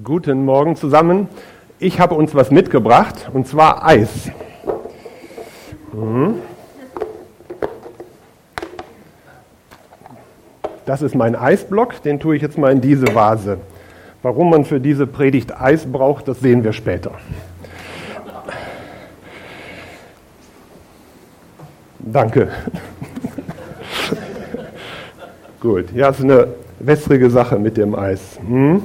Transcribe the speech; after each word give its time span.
Guten 0.00 0.46
Morgen 0.46 0.74
zusammen. 0.74 1.28
Ich 1.78 2.00
habe 2.00 2.14
uns 2.14 2.34
was 2.34 2.50
mitgebracht 2.50 3.28
und 3.34 3.46
zwar 3.46 3.84
Eis. 3.84 4.30
Mhm. 5.92 6.36
Das 10.86 11.02
ist 11.02 11.14
mein 11.14 11.36
Eisblock, 11.36 12.02
den 12.02 12.20
tue 12.20 12.36
ich 12.36 12.40
jetzt 12.40 12.56
mal 12.56 12.72
in 12.72 12.80
diese 12.80 13.14
Vase. 13.14 13.58
Warum 14.22 14.48
man 14.48 14.64
für 14.64 14.80
diese 14.80 15.06
Predigt 15.06 15.60
Eis 15.60 15.84
braucht, 15.84 16.26
das 16.26 16.40
sehen 16.40 16.64
wir 16.64 16.72
später. 16.72 17.12
Danke. 21.98 22.48
Gut, 25.60 25.92
ja, 25.92 26.08
ist 26.08 26.22
eine 26.22 26.48
wässrige 26.78 27.28
Sache 27.28 27.58
mit 27.58 27.76
dem 27.76 27.94
Eis. 27.94 28.38
Hm? 28.46 28.84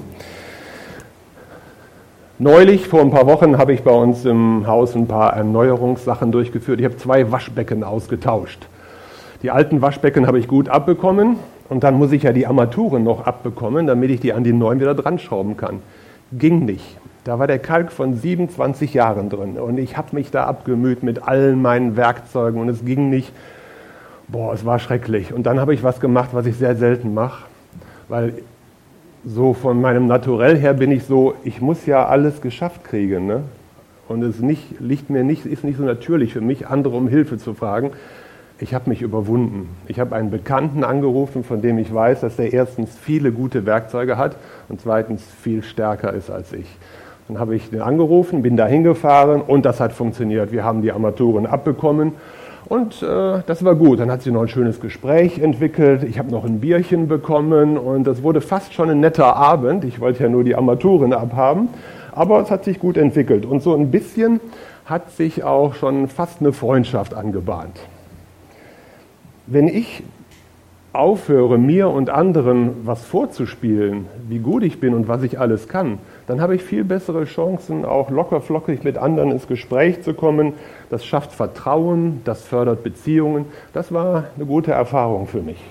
Neulich, 2.40 2.88
vor 2.88 3.02
ein 3.02 3.10
paar 3.10 3.26
Wochen, 3.26 3.58
habe 3.58 3.74
ich 3.74 3.82
bei 3.82 3.90
uns 3.90 4.24
im 4.24 4.68
Haus 4.68 4.96
ein 4.96 5.08
paar 5.08 5.34
Erneuerungssachen 5.34 6.32
durchgeführt. 6.32 6.80
Ich 6.80 6.86
habe 6.86 6.96
zwei 6.96 7.32
Waschbecken 7.32 7.84
ausgetauscht. 7.84 8.68
Die 9.42 9.50
alten 9.50 9.82
Waschbecken 9.82 10.28
habe 10.28 10.38
ich 10.38 10.48
gut 10.48 10.70
abbekommen 10.70 11.38
und 11.68 11.84
dann 11.84 11.96
muss 11.96 12.12
ich 12.12 12.22
ja 12.22 12.34
die 12.34 12.46
Armaturen 12.46 13.04
noch 13.04 13.26
abbekommen, 13.26 13.88
damit 13.88 14.12
ich 14.12 14.20
die 14.20 14.34
an 14.34 14.44
die 14.44 14.54
neuen 14.54 14.80
wieder 14.80 14.94
dran 14.94 15.18
schrauben 15.18 15.58
kann. 15.58 15.80
Ging 16.32 16.64
nicht. 16.66 17.00
Da 17.24 17.40
war 17.40 17.48
der 17.48 17.58
Kalk 17.58 17.92
von 17.92 18.14
27 18.14 18.94
Jahren 18.94 19.32
drin 19.32 19.58
und 19.58 19.80
ich 19.80 19.98
habe 19.98 20.16
mich 20.16 20.30
da 20.30 20.46
abgemüht 20.46 21.02
mit 21.02 21.28
allen 21.28 21.60
meinen 21.60 21.98
Werkzeugen 21.98 22.62
und 22.62 22.70
es 22.70 22.86
ging 22.86 23.10
nicht. 23.10 23.34
Boah, 24.28 24.54
es 24.54 24.64
war 24.64 24.78
schrecklich. 24.78 25.34
Und 25.34 25.48
dann 25.48 25.60
habe 25.60 25.74
ich 25.74 25.82
was 25.82 26.00
gemacht, 26.00 26.30
was 26.34 26.46
ich 26.46 26.56
sehr 26.56 26.76
selten 26.76 27.16
mache, 27.16 27.46
weil 28.10 28.34
so 29.28 29.54
von 29.54 29.82
meinem 29.82 30.08
Naturell 30.08 30.58
her 30.58 30.74
bin 30.74 30.90
ich 30.90 31.04
so, 31.04 31.34
ich 31.44 31.60
muss 31.60 31.86
ja 31.86 32.06
alles 32.06 32.42
geschafft 32.42 32.86
kriegen. 32.86 33.28
Ne? 33.28 33.44
Und 34.08 34.24
es 34.24 34.40
nicht, 34.40 34.80
liegt 34.80 35.10
mir 35.10 35.24
nicht, 35.24 35.46
ist 35.46 35.66
nicht 35.66 35.78
so 35.78 35.84
natürlich 35.84 36.32
für 36.32 36.42
mich, 36.42 36.68
andere 36.68 36.96
um 36.96 37.10
Hilfe 37.10 37.38
zu 37.38 37.54
fragen. 37.54 37.92
Ich 38.60 38.74
habe 38.74 38.90
mich 38.90 39.02
überwunden. 39.02 39.70
Ich 39.88 40.00
habe 40.00 40.16
einen 40.16 40.32
Bekannten 40.32 40.84
angerufen, 40.84 41.44
von 41.44 41.62
dem 41.62 41.78
ich 41.78 41.94
weiß, 41.94 42.22
dass 42.22 42.40
er 42.40 42.54
erstens 42.54 42.98
viele 42.98 43.32
gute 43.32 43.66
Werkzeuge 43.66 44.18
hat 44.18 44.38
und 44.70 44.80
zweitens 44.80 45.22
viel 45.42 45.62
stärker 45.62 46.14
ist 46.14 46.32
als 46.32 46.54
ich. 46.54 46.68
Dann 47.28 47.38
habe 47.38 47.56
ich 47.56 47.70
den 47.70 47.82
angerufen, 47.82 48.42
bin 48.42 48.56
da 48.56 48.66
hingefahren 48.66 49.42
und 49.42 49.66
das 49.66 49.82
hat 49.82 49.92
funktioniert. 49.92 50.54
Wir 50.54 50.64
haben 50.64 50.82
die 50.82 50.94
Armaturen 50.94 51.46
abbekommen 51.46 52.14
und 52.70 53.02
äh, 53.02 53.42
das 53.46 53.64
war 53.64 53.76
gut. 53.76 54.00
Dann 54.00 54.12
hat 54.12 54.22
sich 54.22 54.34
noch 54.34 54.42
ein 54.42 54.48
schönes 54.48 54.80
Gespräch 54.80 55.40
entwickelt. 55.40 56.04
Ich 56.04 56.20
habe 56.20 56.32
noch 56.32 56.44
ein 56.44 56.60
Bierchen 56.60 57.08
bekommen 57.08 57.78
und 57.78 58.06
das 58.06 58.24
wurde 58.24 58.42
fast 58.42 58.74
schon 58.74 58.90
ein 58.90 59.00
netter 59.00 59.36
Abend. 59.36 59.86
Ich 59.86 60.00
wollte 60.00 60.24
ja 60.24 60.30
nur 60.30 60.44
die 60.44 60.56
Armaturen 60.56 61.14
abhaben, 61.14 61.70
aber 62.12 62.42
es 62.42 62.52
hat 62.52 62.64
sich 62.64 62.80
gut 62.80 62.98
entwickelt. 62.98 63.46
Und 63.46 63.64
so 63.64 63.74
ein 63.74 63.92
bisschen 63.92 64.40
hat 64.86 65.12
sich 65.12 65.44
auch 65.44 65.76
schon 65.76 66.08
fast 66.08 66.42
eine 66.42 66.54
Freundschaft 66.54 67.14
angebahnt. 67.14 67.80
Wenn 69.46 69.68
ich 69.68 70.04
aufhöre, 70.94 71.58
mir 71.58 71.90
und 71.90 72.10
anderen 72.10 72.86
was 72.86 73.04
vorzuspielen, 73.04 74.08
wie 74.28 74.40
gut 74.40 74.64
ich 74.64 74.80
bin 74.80 74.94
und 74.94 75.08
was 75.08 75.24
ich 75.24 75.40
alles 75.40 75.68
kann, 75.68 76.00
dann 76.28 76.42
habe 76.42 76.56
ich 76.56 76.64
viel 76.64 76.84
bessere 76.84 77.24
Chancen, 77.24 77.86
auch 77.86 78.10
locker 78.10 78.42
flockig 78.42 78.84
mit 78.84 78.98
anderen 78.98 79.32
ins 79.32 79.48
Gespräch 79.48 80.02
zu 80.02 80.14
kommen. 80.14 80.54
Das 80.90 81.06
schafft 81.06 81.32
Vertrauen, 81.32 82.22
das 82.26 82.44
fördert 82.44 82.84
Beziehungen. 82.84 83.46
Das 83.74 83.94
war 83.94 84.26
eine 84.36 84.46
gute 84.46 84.74
Erfahrung 84.74 85.28
für 85.28 85.42
mich. 85.42 85.64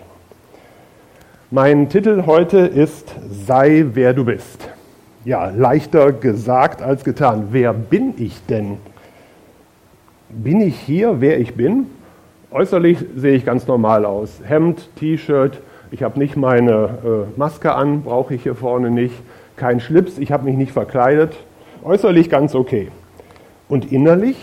Mein 1.51 1.91
Titel 1.91 2.25
heute 2.25 2.59
ist 2.59 3.15
Sei 3.31 3.85
wer 3.93 4.15
du 4.15 4.25
bist. 4.25 4.71
Ja, 5.27 5.51
leichter 5.51 6.13
gesagt 6.13 6.81
als 6.81 7.05
getan. 7.05 7.49
Wer 7.51 7.75
bin 7.75 8.15
ich 8.17 8.41
denn? 8.47 8.79
Bin 10.31 10.63
ich 10.63 10.79
hier, 10.79 11.21
wer 11.21 11.39
ich 11.39 11.55
bin? 11.55 11.87
Äußerlich 12.51 13.05
sehe 13.15 13.35
ich 13.35 13.45
ganz 13.45 13.67
normal 13.67 14.07
aus. 14.07 14.41
Hemd, 14.43 14.89
T-Shirt, 14.97 15.61
ich 15.91 16.03
habe 16.03 16.19
nicht 16.19 16.37
meine 16.37 17.27
äh, 17.35 17.39
Maske 17.39 17.75
an, 17.75 18.03
brauche 18.03 18.35
ich 18.35 18.43
hier 18.43 18.55
vorne 18.55 18.91
nicht 18.91 19.15
kein 19.57 19.81
Schlips, 19.81 20.19
ich 20.19 20.33
habe 20.33 20.45
mich 20.45 20.57
nicht 20.57 20.73
verkleidet, 20.73 21.37
äußerlich 21.83 22.31
ganz 22.31 22.55
okay. 22.55 22.89
Und 23.69 23.91
innerlich 23.91 24.37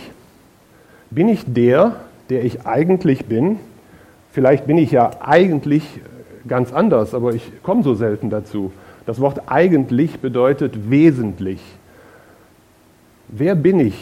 bin 1.12 1.30
ich 1.30 1.44
der, 1.46 1.96
der 2.30 2.44
ich 2.44 2.66
eigentlich 2.66 3.26
bin. 3.26 3.60
Vielleicht 4.32 4.66
bin 4.66 4.78
ich 4.78 4.92
ja 4.92 5.12
eigentlich 5.22 5.84
ganz 6.48 6.74
anders, 6.74 7.14
aber 7.14 7.34
ich 7.34 7.52
komme 7.62 7.84
so 7.84 7.94
selten 7.94 8.30
dazu. 8.30 8.72
Das 9.06 9.20
Wort 9.20 9.44
eigentlich 9.48 10.20
bedeutet 10.20 10.90
wesentlich. 10.90 11.62
Wer 13.28 13.56
bin 13.56 13.80
ich 13.80 13.96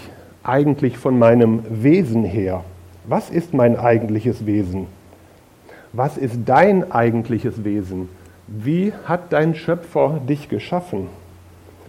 eigentlich 0.43 0.97
von 0.97 1.17
meinem 1.19 1.63
Wesen 1.69 2.23
her? 2.23 2.63
Was 3.05 3.29
ist 3.29 3.53
mein 3.53 3.77
eigentliches 3.77 4.45
Wesen? 4.45 4.87
Was 5.93 6.17
ist 6.17 6.35
dein 6.45 6.91
eigentliches 6.91 7.63
Wesen? 7.63 8.09
Wie 8.53 8.91
hat 9.05 9.31
dein 9.31 9.55
Schöpfer 9.55 10.19
dich 10.27 10.49
geschaffen? 10.49 11.07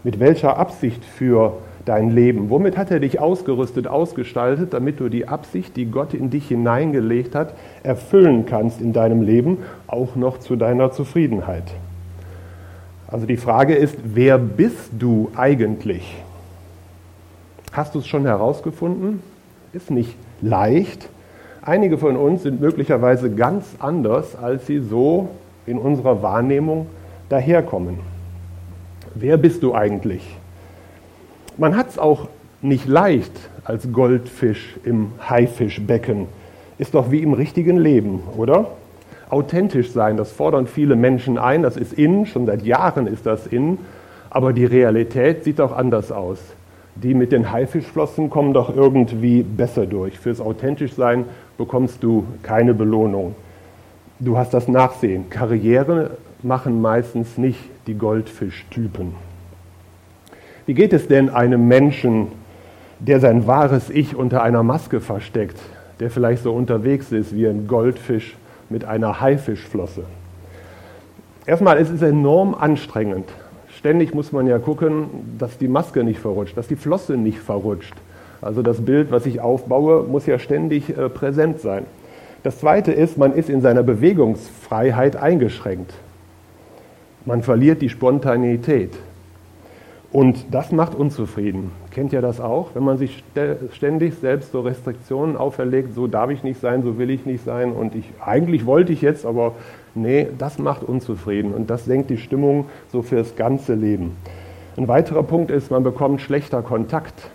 Mit 0.04 0.20
welcher 0.20 0.58
Absicht 0.58 1.04
für 1.04 1.54
dein 1.84 2.10
Leben? 2.10 2.50
Womit 2.50 2.76
hat 2.76 2.92
er 2.92 3.00
dich 3.00 3.18
ausgerüstet, 3.18 3.88
ausgestaltet, 3.88 4.72
damit 4.72 5.00
du 5.00 5.08
die 5.08 5.26
Absicht, 5.26 5.76
die 5.76 5.86
Gott 5.86 6.14
in 6.14 6.30
dich 6.30 6.46
hineingelegt 6.46 7.34
hat, 7.34 7.54
erfüllen 7.82 8.46
kannst 8.46 8.80
in 8.80 8.92
deinem 8.92 9.22
Leben, 9.22 9.58
auch 9.88 10.14
noch 10.14 10.38
zu 10.38 10.54
deiner 10.54 10.92
Zufriedenheit? 10.92 11.64
Also 13.08 13.26
die 13.26 13.38
Frage 13.38 13.74
ist, 13.74 13.96
wer 14.04 14.38
bist 14.38 14.92
du 14.96 15.32
eigentlich? 15.34 16.14
Hast 17.72 17.96
du 17.96 17.98
es 17.98 18.06
schon 18.06 18.24
herausgefunden? 18.24 19.20
Ist 19.72 19.90
nicht 19.90 20.14
leicht. 20.40 21.08
Einige 21.60 21.98
von 21.98 22.16
uns 22.16 22.44
sind 22.44 22.60
möglicherweise 22.60 23.34
ganz 23.34 23.66
anders, 23.80 24.36
als 24.36 24.68
sie 24.68 24.78
so 24.78 25.28
in 25.66 25.78
unserer 25.78 26.22
Wahrnehmung 26.22 26.86
daherkommen. 27.28 27.98
Wer 29.14 29.36
bist 29.36 29.62
du 29.62 29.74
eigentlich? 29.74 30.22
Man 31.58 31.76
hat 31.76 31.90
es 31.90 31.98
auch 31.98 32.28
nicht 32.62 32.86
leicht 32.86 33.32
als 33.64 33.92
Goldfisch 33.92 34.76
im 34.84 35.12
Haifischbecken. 35.28 36.26
Ist 36.78 36.94
doch 36.94 37.10
wie 37.10 37.22
im 37.22 37.32
richtigen 37.32 37.76
Leben, 37.76 38.20
oder? 38.36 38.70
Authentisch 39.28 39.92
sein, 39.92 40.16
das 40.16 40.32
fordern 40.32 40.66
viele 40.66 40.96
Menschen 40.96 41.38
ein, 41.38 41.62
das 41.62 41.76
ist 41.76 41.92
in, 41.92 42.26
schon 42.26 42.46
seit 42.46 42.62
Jahren 42.62 43.06
ist 43.06 43.24
das 43.24 43.46
in, 43.46 43.78
aber 44.30 44.52
die 44.52 44.64
Realität 44.64 45.44
sieht 45.44 45.58
doch 45.58 45.76
anders 45.76 46.12
aus. 46.12 46.38
Die 46.94 47.14
mit 47.14 47.32
den 47.32 47.50
Haifischflossen 47.50 48.28
kommen 48.28 48.52
doch 48.52 48.74
irgendwie 48.74 49.42
besser 49.42 49.86
durch. 49.86 50.18
Fürs 50.18 50.40
authentisch 50.40 50.92
sein 50.94 51.24
bekommst 51.56 52.02
du 52.02 52.26
keine 52.42 52.74
Belohnung. 52.74 53.34
Du 54.24 54.38
hast 54.38 54.54
das 54.54 54.68
Nachsehen. 54.68 55.30
Karriere 55.30 56.12
machen 56.44 56.80
meistens 56.80 57.38
nicht 57.38 57.58
die 57.88 57.94
Goldfischtypen. 57.94 59.16
Wie 60.64 60.74
geht 60.74 60.92
es 60.92 61.08
denn 61.08 61.28
einem 61.28 61.66
Menschen, 61.66 62.28
der 63.00 63.18
sein 63.18 63.48
wahres 63.48 63.90
Ich 63.90 64.14
unter 64.14 64.44
einer 64.44 64.62
Maske 64.62 65.00
versteckt, 65.00 65.58
der 65.98 66.08
vielleicht 66.08 66.44
so 66.44 66.52
unterwegs 66.52 67.10
ist 67.10 67.34
wie 67.34 67.48
ein 67.48 67.66
Goldfisch 67.66 68.36
mit 68.70 68.84
einer 68.84 69.20
Haifischflosse? 69.20 70.04
Erstmal, 71.44 71.78
es 71.78 71.90
ist 71.90 72.02
enorm 72.02 72.54
anstrengend. 72.54 73.28
Ständig 73.76 74.14
muss 74.14 74.30
man 74.30 74.46
ja 74.46 74.60
gucken, 74.60 75.06
dass 75.36 75.58
die 75.58 75.66
Maske 75.66 76.04
nicht 76.04 76.20
verrutscht, 76.20 76.56
dass 76.56 76.68
die 76.68 76.76
Flosse 76.76 77.16
nicht 77.16 77.40
verrutscht. 77.40 77.94
Also 78.40 78.62
das 78.62 78.84
Bild, 78.84 79.10
was 79.10 79.26
ich 79.26 79.40
aufbaue, 79.40 80.04
muss 80.04 80.26
ja 80.26 80.38
ständig 80.38 80.96
äh, 80.96 81.08
präsent 81.08 81.58
sein. 81.58 81.86
Das 82.42 82.58
Zweite 82.58 82.92
ist, 82.92 83.18
man 83.18 83.34
ist 83.34 83.48
in 83.48 83.60
seiner 83.60 83.82
Bewegungsfreiheit 83.82 85.16
eingeschränkt. 85.16 85.94
Man 87.24 87.42
verliert 87.42 87.82
die 87.82 87.88
Spontanität. 87.88 88.90
Und 90.12 90.46
das 90.50 90.72
macht 90.72 90.94
unzufrieden. 90.94 91.70
Kennt 91.90 92.12
ihr 92.12 92.20
das 92.20 92.40
auch? 92.40 92.74
Wenn 92.74 92.84
man 92.84 92.98
sich 92.98 93.24
ständig 93.72 94.14
selbst 94.16 94.52
so 94.52 94.60
Restriktionen 94.60 95.36
auferlegt, 95.36 95.94
so 95.94 96.06
darf 96.06 96.30
ich 96.30 96.42
nicht 96.42 96.60
sein, 96.60 96.82
so 96.82 96.98
will 96.98 97.10
ich 97.10 97.24
nicht 97.24 97.44
sein 97.44 97.72
und 97.72 97.94
ich, 97.94 98.10
eigentlich 98.20 98.66
wollte 98.66 98.92
ich 98.92 99.00
jetzt, 99.00 99.24
aber 99.24 99.54
nee, 99.94 100.26
das 100.36 100.58
macht 100.58 100.82
unzufrieden 100.82 101.54
und 101.54 101.70
das 101.70 101.86
senkt 101.86 102.10
die 102.10 102.18
Stimmung 102.18 102.66
so 102.90 103.00
fürs 103.00 103.36
ganze 103.36 103.74
Leben. 103.74 104.16
Ein 104.76 104.88
weiterer 104.88 105.22
Punkt 105.22 105.50
ist, 105.50 105.70
man 105.70 105.82
bekommt 105.82 106.20
schlechter 106.20 106.60
Kontakt. 106.60 107.30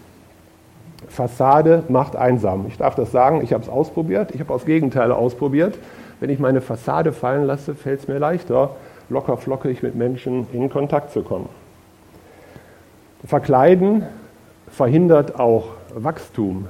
Fassade 1.07 1.83
macht 1.89 2.15
einsam. 2.15 2.65
Ich 2.67 2.77
darf 2.77 2.95
das 2.95 3.11
sagen, 3.11 3.41
ich 3.43 3.53
habe 3.53 3.63
es 3.63 3.69
ausprobiert, 3.69 4.31
ich 4.33 4.39
habe 4.39 4.53
das 4.53 4.65
Gegenteil 4.65 5.11
ausprobiert. 5.11 5.77
Wenn 6.19 6.29
ich 6.29 6.39
meine 6.39 6.61
Fassade 6.61 7.11
fallen 7.13 7.45
lasse, 7.45 7.75
fällt 7.75 8.01
es 8.01 8.07
mir 8.07 8.17
leichter, 8.17 8.71
locker 9.09 9.37
flockig 9.37 9.83
mit 9.83 9.95
Menschen 9.95 10.47
in 10.53 10.69
Kontakt 10.69 11.11
zu 11.11 11.21
kommen. 11.21 11.49
Verkleiden 13.23 14.03
verhindert 14.69 15.39
auch 15.39 15.69
Wachstum, 15.93 16.67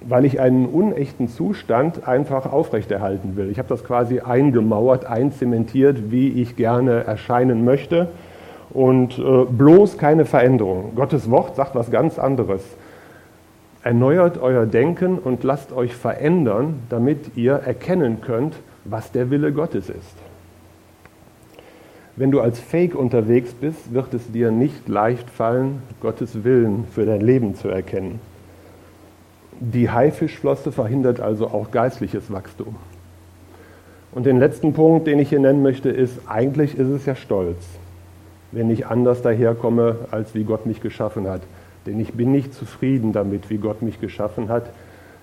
weil 0.00 0.24
ich 0.24 0.40
einen 0.40 0.66
unechten 0.66 1.28
Zustand 1.28 2.08
einfach 2.08 2.52
aufrechterhalten 2.52 3.36
will. 3.36 3.50
Ich 3.50 3.58
habe 3.58 3.68
das 3.68 3.84
quasi 3.84 4.20
eingemauert, 4.20 5.04
einzementiert, 5.06 6.10
wie 6.10 6.28
ich 6.28 6.56
gerne 6.56 7.04
erscheinen 7.04 7.64
möchte. 7.64 8.08
und 8.72 9.18
äh, 9.18 9.44
bloß 9.44 9.98
keine 9.98 10.24
Veränderung. 10.24 10.92
Gottes 10.94 11.30
Wort 11.30 11.56
sagt 11.56 11.74
was 11.74 11.90
ganz 11.90 12.18
anderes. 12.18 12.62
Erneuert 13.82 14.38
euer 14.38 14.66
Denken 14.66 15.18
und 15.18 15.42
lasst 15.42 15.72
euch 15.72 15.94
verändern, 15.94 16.80
damit 16.90 17.36
ihr 17.36 17.54
erkennen 17.54 18.20
könnt, 18.20 18.54
was 18.84 19.10
der 19.10 19.30
Wille 19.30 19.52
Gottes 19.52 19.88
ist. 19.88 20.16
Wenn 22.16 22.30
du 22.30 22.40
als 22.40 22.58
Fake 22.60 22.94
unterwegs 22.94 23.54
bist, 23.54 23.94
wird 23.94 24.12
es 24.12 24.30
dir 24.30 24.50
nicht 24.50 24.88
leicht 24.88 25.30
fallen, 25.30 25.82
Gottes 26.00 26.44
Willen 26.44 26.84
für 26.92 27.06
dein 27.06 27.22
Leben 27.22 27.54
zu 27.54 27.68
erkennen. 27.68 28.20
Die 29.58 29.90
Haifischflosse 29.90 30.72
verhindert 30.72 31.20
also 31.20 31.46
auch 31.46 31.70
geistliches 31.70 32.30
Wachstum. 32.30 32.76
Und 34.12 34.26
den 34.26 34.38
letzten 34.38 34.74
Punkt, 34.74 35.06
den 35.06 35.18
ich 35.18 35.30
hier 35.30 35.40
nennen 35.40 35.62
möchte, 35.62 35.88
ist, 35.88 36.18
eigentlich 36.26 36.76
ist 36.76 36.88
es 36.88 37.06
ja 37.06 37.14
Stolz, 37.14 37.64
wenn 38.52 38.70
ich 38.70 38.86
anders 38.86 39.22
daherkomme, 39.22 39.96
als 40.10 40.34
wie 40.34 40.44
Gott 40.44 40.66
mich 40.66 40.80
geschaffen 40.82 41.26
hat. 41.28 41.42
Denn 41.86 42.00
ich 42.00 42.12
bin 42.12 42.32
nicht 42.32 42.54
zufrieden 42.54 43.12
damit, 43.12 43.50
wie 43.50 43.56
Gott 43.58 43.82
mich 43.82 44.00
geschaffen 44.00 44.48
hat. 44.48 44.70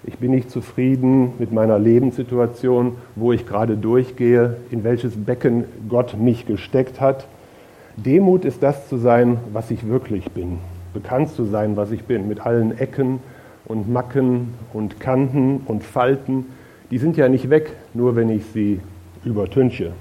Ich 0.03 0.17
bin 0.17 0.31
nicht 0.31 0.49
zufrieden 0.49 1.33
mit 1.39 1.51
meiner 1.51 1.79
Lebenssituation, 1.79 2.95
wo 3.15 3.33
ich 3.33 3.45
gerade 3.45 3.77
durchgehe, 3.77 4.57
in 4.71 4.83
welches 4.83 5.13
Becken 5.15 5.65
Gott 5.89 6.17
mich 6.17 6.45
gesteckt 6.45 7.01
hat. 7.01 7.27
Demut 7.95 8.45
ist 8.45 8.63
das 8.63 8.87
zu 8.89 8.97
sein, 8.97 9.37
was 9.53 9.71
ich 9.71 9.87
wirklich 9.87 10.31
bin. 10.31 10.59
Bekannt 10.93 11.29
zu 11.29 11.45
sein, 11.45 11.75
was 11.77 11.91
ich 11.91 12.03
bin, 12.03 12.27
mit 12.27 12.39
allen 12.39 12.77
Ecken 12.77 13.19
und 13.65 13.91
Macken 13.91 14.53
und 14.71 14.99
Kanten 14.99 15.61
und 15.65 15.83
Falten. 15.83 16.45
Die 16.89 16.99
sind 16.99 17.17
ja 17.17 17.27
nicht 17.27 17.49
weg, 17.49 17.73
nur 17.93 18.15
wenn 18.15 18.29
ich 18.29 18.45
sie 18.53 18.79
übertünche. 19.25 19.91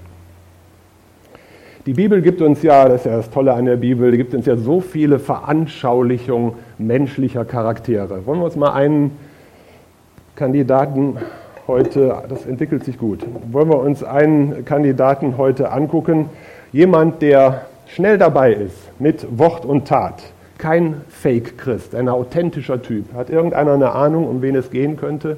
Die 1.87 1.93
Bibel 1.93 2.21
gibt 2.21 2.43
uns 2.43 2.65
ja, 2.65 2.89
das 2.89 3.03
ist 3.03 3.07
ja 3.07 3.17
das 3.17 3.31
Tolle 3.31 3.55
an 3.55 3.65
der 3.65 3.77
Bibel, 3.77 4.11
die 4.11 4.17
gibt 4.17 4.35
uns 4.35 4.45
ja 4.45 4.57
so 4.57 4.81
viele 4.81 5.21
Veranschaulichungen 5.21 6.55
menschlicher 6.79 7.45
Charaktere. 7.45 8.27
Wollen 8.27 8.41
wir 8.41 8.47
uns 8.47 8.57
mal 8.57 8.73
einen 8.73 9.17
Kandidaten 10.35 11.17
heute, 11.69 12.25
das 12.29 12.45
entwickelt 12.45 12.85
sich 12.85 12.99
gut, 12.99 13.25
wollen 13.53 13.69
wir 13.69 13.79
uns 13.79 14.03
einen 14.03 14.65
Kandidaten 14.65 15.39
heute 15.39 15.71
angucken. 15.71 16.29
Jemand, 16.73 17.23
der 17.23 17.67
schnell 17.87 18.19
dabei 18.19 18.53
ist 18.53 18.91
mit 18.99 19.39
Wort 19.39 19.65
und 19.65 19.87
Tat. 19.87 20.25
Kein 20.59 21.03
Fake-Christ, 21.09 21.95
ein 21.95 22.09
authentischer 22.09 22.83
Typ. 22.83 23.15
Hat 23.15 23.31
irgendeiner 23.31 23.75
eine 23.75 23.93
Ahnung, 23.93 24.27
um 24.27 24.43
wen 24.43 24.57
es 24.57 24.73
gehen 24.73 24.97
könnte? 24.97 25.37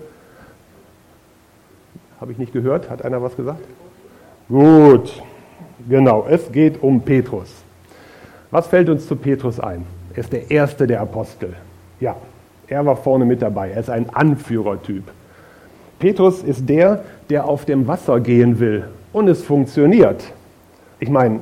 Habe 2.22 2.32
ich 2.32 2.38
nicht 2.38 2.54
gehört? 2.54 2.88
Hat 2.88 3.04
einer 3.04 3.22
was 3.22 3.36
gesagt? 3.36 3.60
Gut, 4.48 5.22
Genau, 5.88 6.26
es 6.28 6.52
geht 6.52 6.82
um 6.82 7.00
Petrus. 7.00 7.48
Was 8.50 8.66
fällt 8.66 8.90
uns 8.90 9.06
zu 9.06 9.16
Petrus 9.16 9.58
ein? 9.58 9.86
Er 10.12 10.18
ist 10.18 10.32
der 10.32 10.50
erste 10.50 10.86
der 10.86 11.00
Apostel. 11.00 11.54
Ja, 12.00 12.16
er 12.66 12.84
war 12.84 12.96
vorne 12.96 13.24
mit 13.24 13.40
dabei. 13.40 13.70
Er 13.70 13.80
ist 13.80 13.88
ein 13.88 14.10
Anführertyp. 14.10 15.04
Petrus 15.98 16.42
ist 16.42 16.68
der, 16.68 17.04
der 17.30 17.46
auf 17.46 17.64
dem 17.64 17.86
Wasser 17.88 18.20
gehen 18.20 18.60
will. 18.60 18.84
Und 19.12 19.28
es 19.28 19.42
funktioniert. 19.42 20.22
Ich 21.00 21.08
meine, 21.08 21.40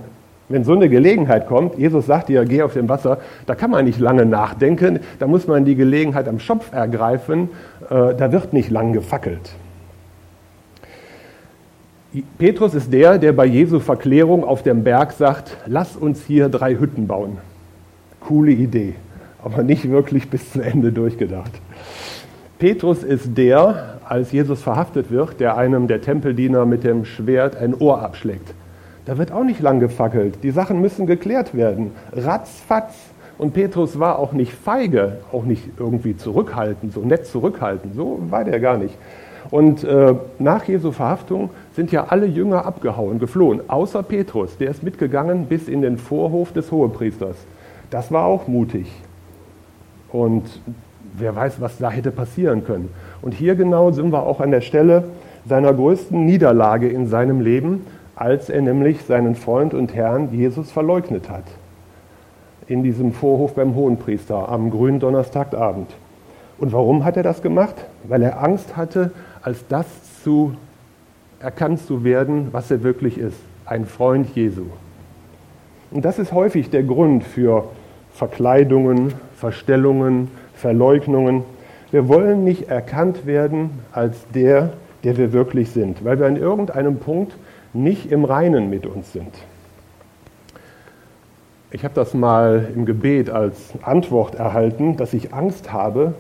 wenn 0.49 0.63
so 0.63 0.75
eine 0.75 0.89
Gelegenheit 0.89 1.49
kommt, 1.49 1.77
Jesus 1.77 2.07
sagt 2.07 2.29
dir, 2.29 2.45
geh 2.45 2.63
auf 2.63 2.75
dem 2.75 2.89
Wasser, 2.89 3.19
da 3.47 3.57
kann 3.57 3.73
man 3.73 3.85
nicht 3.85 3.99
lange 3.99 4.27
nachdenken, 4.27 5.01
da 5.19 5.27
muss 5.27 5.49
man 5.49 5.65
die 5.65 5.75
Gelegenheit 5.75 6.29
am 6.29 6.39
Schopf 6.39 6.73
ergreifen, 6.73 7.49
äh, 7.91 8.15
da 8.15 8.31
wird 8.31 8.53
nicht 8.53 8.71
lang 8.71 8.93
gefackelt. 8.93 9.57
Petrus 12.39 12.75
ist 12.75 12.93
der, 12.93 13.19
der 13.19 13.33
bei 13.33 13.47
Jesu 13.47 13.81
Verklärung 13.81 14.45
auf 14.45 14.63
dem 14.63 14.85
Berg 14.85 15.13
sagt, 15.13 15.57
lass 15.67 15.97
uns 15.97 16.25
hier 16.25 16.49
drei 16.49 16.77
Hütten 16.77 17.07
bauen. 17.07 17.39
Coole 18.21 18.53
Idee, 18.53 18.95
aber 19.43 19.63
nicht 19.63 19.91
wirklich 19.91 20.31
bis 20.31 20.53
zu 20.53 20.61
Ende 20.61 20.93
durchgedacht. 20.93 21.53
Petrus 22.59 23.03
ist 23.03 23.37
der, 23.37 23.99
als 24.09 24.33
Jesus 24.33 24.63
verhaftet 24.63 25.11
wird, 25.11 25.41
der 25.41 25.57
einem 25.59 25.89
der 25.89 26.01
Tempeldiener 26.01 26.65
mit 26.65 26.85
dem 26.85 27.05
Schwert 27.05 27.57
ein 27.57 27.75
Ohr 27.75 28.01
abschlägt. 28.01 28.55
Da 29.05 29.19
wird 29.19 29.31
auch 29.31 29.45
nicht 29.45 29.61
lang 29.61 29.79
gefackelt. 29.79 30.43
Die 30.43 30.51
Sachen 30.51 30.81
müssen 30.81 31.07
geklärt 31.07 31.55
werden. 31.55 31.93
Ratzfatz. 32.13 32.95
Und 33.39 33.53
Petrus 33.53 33.99
war 33.99 34.19
auch 34.19 34.33
nicht 34.33 34.53
feige, 34.53 35.19
auch 35.31 35.45
nicht 35.45 35.63
irgendwie 35.79 36.17
zurückhaltend, 36.17 36.95
so 36.95 37.01
nett 37.01 37.27
zurückhaltend. 37.27 37.95
So 37.95 38.19
war 38.31 38.45
der 38.45 38.59
gar 38.59 38.79
nicht. 38.79 38.97
Und 39.51 39.85
äh, 39.85 40.15
nach 40.39 40.65
Jesu 40.65 40.91
Verhaftung 40.93 41.51
sind 41.77 41.93
ja 41.93 42.07
alle 42.09 42.25
Jünger 42.25 42.65
abgehauen, 42.65 43.19
geflohen, 43.19 43.61
außer 43.69 44.03
Petrus. 44.03 44.57
Der 44.57 44.71
ist 44.71 44.83
mitgegangen 44.83 45.45
bis 45.45 45.69
in 45.69 45.83
den 45.83 45.99
Vorhof 45.99 46.53
des 46.55 46.73
Hohepriesters. 46.73 47.37
Das 47.91 48.11
war 48.11 48.25
auch 48.25 48.49
mutig. 48.49 48.91
Und 50.11 50.45
wer 51.19 51.37
weiß, 51.37 51.61
was 51.61 51.77
da 51.77 51.91
hätte 51.91 52.13
passieren 52.13 52.65
können. 52.65 52.89
Und 53.21 53.35
hier 53.35 53.57
genau 53.57 53.91
sind 53.91 54.11
wir 54.11 54.23
auch 54.23 54.41
an 54.41 54.53
der 54.53 54.63
Stelle 54.63 55.05
seiner 55.47 55.75
größten 55.75 56.25
Niederlage 56.25 56.89
in 56.89 57.09
seinem 57.09 57.43
Leben, 57.43 57.87
als 58.15 58.49
er 58.49 58.63
nämlich 58.63 59.03
seinen 59.05 59.35
Freund 59.35 59.75
und 59.75 59.95
Herrn 59.95 60.33
Jesus 60.33 60.73
verleugnet 60.73 61.29
hat. 61.29 61.45
In 62.69 62.85
diesem 62.85 63.13
Vorhof 63.13 63.55
beim 63.55 63.75
Hohenpriester 63.75 64.49
am 64.49 64.71
grünen 64.71 64.99
Donnerstagabend. 64.99 65.91
Und 66.57 66.73
warum 66.73 67.05
hat 67.05 67.19
er 67.19 67.23
das 67.23 67.43
gemacht? 67.43 67.75
Weil 68.05 68.23
er 68.23 68.43
Angst 68.43 68.79
hatte, 68.79 69.11
als 69.43 69.69
das 69.69 69.85
zu 70.25 70.55
erkannt 71.41 71.81
zu 71.81 72.05
werden, 72.05 72.49
was 72.53 72.71
er 72.71 72.83
wirklich 72.83 73.19
ist, 73.19 73.39
ein 73.65 73.87
Freund 73.87 74.35
Jesu. 74.35 74.65
Und 75.91 76.05
das 76.05 76.19
ist 76.19 76.33
häufig 76.33 76.71
der 76.71 76.83
Grund 76.83 77.25
für 77.25 77.65
Verkleidungen, 78.13 79.13
Verstellungen, 79.37 80.31
Verleugnungen. 80.55 81.45
Wir 81.91 82.09
wollen 82.09 82.45
nicht 82.45 82.69
erkannt 82.69 83.27
werden 83.27 83.71
als 83.93 84.27
der, 84.35 84.73
der 85.05 85.17
wir 85.17 85.33
wirklich 85.33 85.71
sind, 85.71 86.05
weil 86.05 86.19
wir 86.19 86.27
an 86.27 86.37
irgendeinem 86.37 86.97
Punkt 86.97 87.37
nicht 87.73 88.11
im 88.11 88.25
Reinen 88.25 88.71
mit 88.71 88.87
uns 88.87 89.13
sind. 89.13 89.35
Ich 91.71 91.85
habe 91.85 91.95
das 91.95 92.15
mal 92.15 92.69
im 92.75 92.87
Gebet 92.87 93.29
als 93.29 93.73
Antwort 93.83 94.35
erhalten, 94.37 94.97
dass 94.97 95.13
ich 95.13 95.35
Angst 95.35 95.73
habe, 95.73 96.15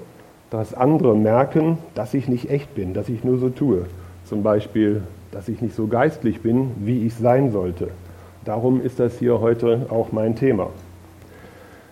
dass 0.51 0.75
andere 0.75 1.17
merken, 1.17 1.79
dass 1.95 2.15
ich 2.15 2.29
nicht 2.29 2.51
echt 2.51 2.75
bin, 2.75 2.95
dass 2.95 3.09
ich 3.09 3.25
nur 3.25 3.39
so 3.39 3.49
tue. 3.49 3.87
Zum 4.26 4.43
Beispiel, 4.43 5.02
dass 5.31 5.49
ich 5.49 5.61
nicht 5.62 5.76
so 5.76 5.87
geistlich 5.87 6.40
bin, 6.40 6.73
wie 6.81 7.06
ich 7.06 7.14
sein 7.14 7.52
sollte. 7.52 7.88
Darum 8.44 8.82
ist 8.82 8.99
das 8.99 9.19
hier 9.19 9.40
heute 9.40 9.87
auch 9.88 10.11
mein 10.11 10.34
Thema. 10.34 10.70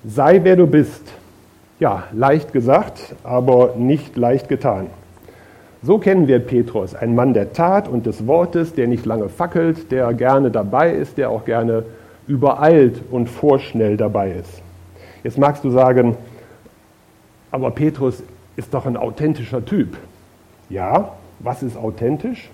Sei 0.05 0.41
wer 0.43 0.57
du 0.57 0.67
bist. 0.67 1.03
Ja, 1.79 2.05
leicht 2.13 2.53
gesagt, 2.53 3.15
aber 3.23 3.75
nicht 3.77 4.17
leicht 4.17 4.49
getan. 4.49 4.89
So 5.83 5.99
kennen 5.99 6.27
wir 6.27 6.41
Petrus, 6.41 6.95
ein 6.95 7.15
Mann 7.15 7.35
der 7.35 7.53
Tat 7.53 7.89
und 7.89 8.07
des 8.07 8.27
Wortes, 8.27 8.75
der 8.75 8.89
nicht 8.89 9.07
lange 9.07 9.29
fackelt, 9.29 9.93
der 9.93 10.13
gerne 10.15 10.51
dabei 10.51 10.93
ist, 10.93 11.19
der 11.19 11.31
auch 11.31 11.45
gerne 11.45 11.85
übereilt 12.27 13.01
und 13.11 13.29
vorschnell 13.29 13.97
dabei 13.97 14.33
ist. 14.33 14.63
Jetzt 15.23 15.39
magst 15.39 15.63
du 15.63 15.71
sagen, 15.71 16.17
aber 17.53 17.71
Petrus 17.71 18.23
ist 18.57 18.75
doch 18.75 18.87
ein 18.87 18.97
authentischer 18.97 19.65
Typ. 19.65 19.97
Ja, 20.69 21.13
was 21.41 21.63
ist 21.63 21.77
authentisch? 21.77 22.51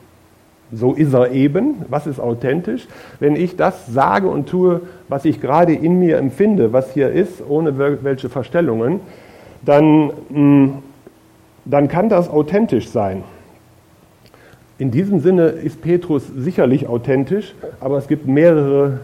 So 0.72 0.92
ist 0.92 1.12
er 1.12 1.32
eben. 1.32 1.84
Was 1.88 2.06
ist 2.06 2.20
authentisch? 2.20 2.86
Wenn 3.18 3.34
ich 3.34 3.56
das 3.56 3.86
sage 3.86 4.28
und 4.28 4.48
tue, 4.48 4.82
was 5.08 5.24
ich 5.24 5.40
gerade 5.40 5.72
in 5.72 5.98
mir 5.98 6.18
empfinde, 6.18 6.72
was 6.72 6.92
hier 6.92 7.10
ist, 7.10 7.42
ohne 7.46 7.76
welche 8.04 8.28
Verstellungen, 8.28 9.00
dann, 9.62 10.12
mm, 10.28 10.74
dann 11.64 11.88
kann 11.88 12.08
das 12.08 12.28
authentisch 12.28 12.88
sein. 12.88 13.24
In 14.78 14.90
diesem 14.90 15.20
Sinne 15.20 15.48
ist 15.48 15.82
Petrus 15.82 16.26
sicherlich 16.34 16.88
authentisch, 16.88 17.54
aber 17.80 17.98
es 17.98 18.08
gibt 18.08 18.26
mehrere 18.26 19.00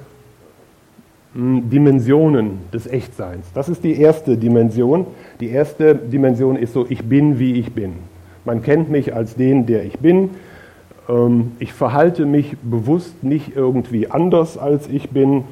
Dimensionen 1.35 2.61
des 2.73 2.87
Echtseins. 2.87 3.47
Das 3.53 3.69
ist 3.69 3.85
die 3.85 4.01
erste 4.01 4.39
Dimension. 4.39 5.07
Die 5.39 5.51
erste 5.51 5.95
Dimension 5.95 6.57
ist 6.57 6.73
so, 6.73 6.87
ich 6.89 7.05
bin, 7.05 7.39
wie 7.39 7.61
ich 7.61 7.75
bin. 7.75 7.95
Man 8.47 8.63
kennt 8.63 8.91
mich 8.91 9.13
als 9.13 9.35
den, 9.35 9.67
der 9.67 9.85
ich 9.85 9.99
bin. 9.99 10.31
Ähm, 11.09 11.53
ich 11.59 11.73
verhalte 11.73 12.25
mich 12.25 12.57
bewusst 12.63 13.25
nicht 13.25 13.57
irgendwie 13.57 14.09
anders, 14.09 14.57
als 14.57 14.89
ich 14.89 15.11
bin. 15.11 15.45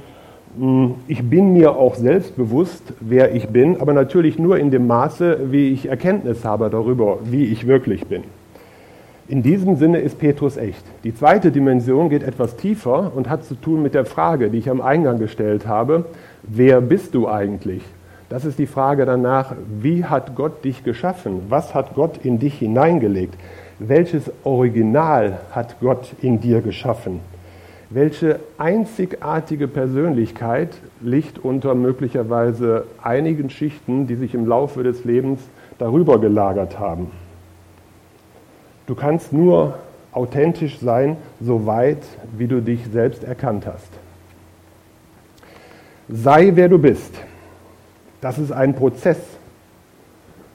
Ich 1.09 1.29
bin 1.29 1.53
mir 1.53 1.75
auch 1.75 1.97
selbst 1.97 2.37
bewusst, 2.37 2.93
wer 3.01 3.35
ich 3.35 3.49
bin, 3.49 3.81
aber 3.81 3.93
natürlich 3.93 4.39
nur 4.39 4.57
in 4.57 4.71
dem 4.71 4.87
Maße, 4.87 5.51
wie 5.51 5.71
ich 5.71 5.87
Erkenntnis 5.87 6.45
habe 6.45 6.71
darüber, 6.71 7.19
wie 7.25 7.47
ich 7.47 7.67
wirklich 7.67 8.07
bin. 8.07 8.23
In 9.27 9.43
diesem 9.43 9.75
Sinne 9.75 9.99
ist 9.99 10.21
Petrus 10.21 10.57
echt. 10.57 10.85
Die 11.03 11.13
zweite 11.13 11.51
Dimension 11.51 12.09
geht 12.09 12.23
etwas 12.23 12.55
tiefer 12.57 13.11
und 13.17 13.29
hat 13.29 13.45
zu 13.45 13.57
tun 13.57 13.83
mit 13.83 13.95
der 13.95 14.05
Frage, 14.05 14.49
die 14.49 14.59
ich 14.59 14.71
am 14.71 14.81
Eingang 14.81 15.19
gestellt 15.19 15.67
habe, 15.67 16.05
wer 16.45 16.81
bist 16.81 17.17
du 17.17 17.27
eigentlich? 17.27 17.83
Das 18.35 18.45
ist 18.45 18.59
die 18.59 18.67
Frage 18.67 19.07
danach, 19.07 19.55
wie 19.81 20.07
hat 20.07 20.35
Gott 20.35 20.65
dich 20.65 20.83
geschaffen? 20.83 21.43
Was 21.51 21.73
hat 21.73 21.95
Gott 21.95 22.19
in 22.25 22.41
dich 22.41 22.59
hineingelegt? 22.59 23.37
Welches 23.79 24.29
Original 24.43 25.39
hat 25.53 25.77
Gott 25.81 26.13
in 26.21 26.41
dir 26.41 26.61
geschaffen? 26.61 27.21
Welche 27.91 28.41
einzigartige 28.59 29.69
Persönlichkeit 29.69 30.71
liegt 31.01 31.39
unter 31.39 31.77
möglicherweise 31.77 32.87
einigen 33.01 33.51
Schichten, 33.51 34.09
die 34.09 34.17
sich 34.17 34.35
im 34.35 34.49
Laufe 34.49 34.83
des 34.83 35.05
Lebens 35.05 35.39
darüber 35.79 36.21
gelagert 36.21 36.77
haben? 36.77 37.13
Du 38.89 38.97
kannst 38.97 39.33
nur 39.33 39.79
authentisch 40.11 40.81
sein, 40.81 41.19
so 41.41 41.67
weit, 41.67 42.03
wie 42.37 42.49
du 42.49 42.61
dich 42.61 42.81
selbst 42.93 43.23
erkannt 43.23 43.65
hast. 43.65 43.93
Sei 46.09 46.51
wer 46.57 46.69
du 46.69 46.81
bist. 46.81 47.15
Das 48.25 48.39
ist 48.39 48.53
ein 48.53 48.73
Prozess. 48.73 49.19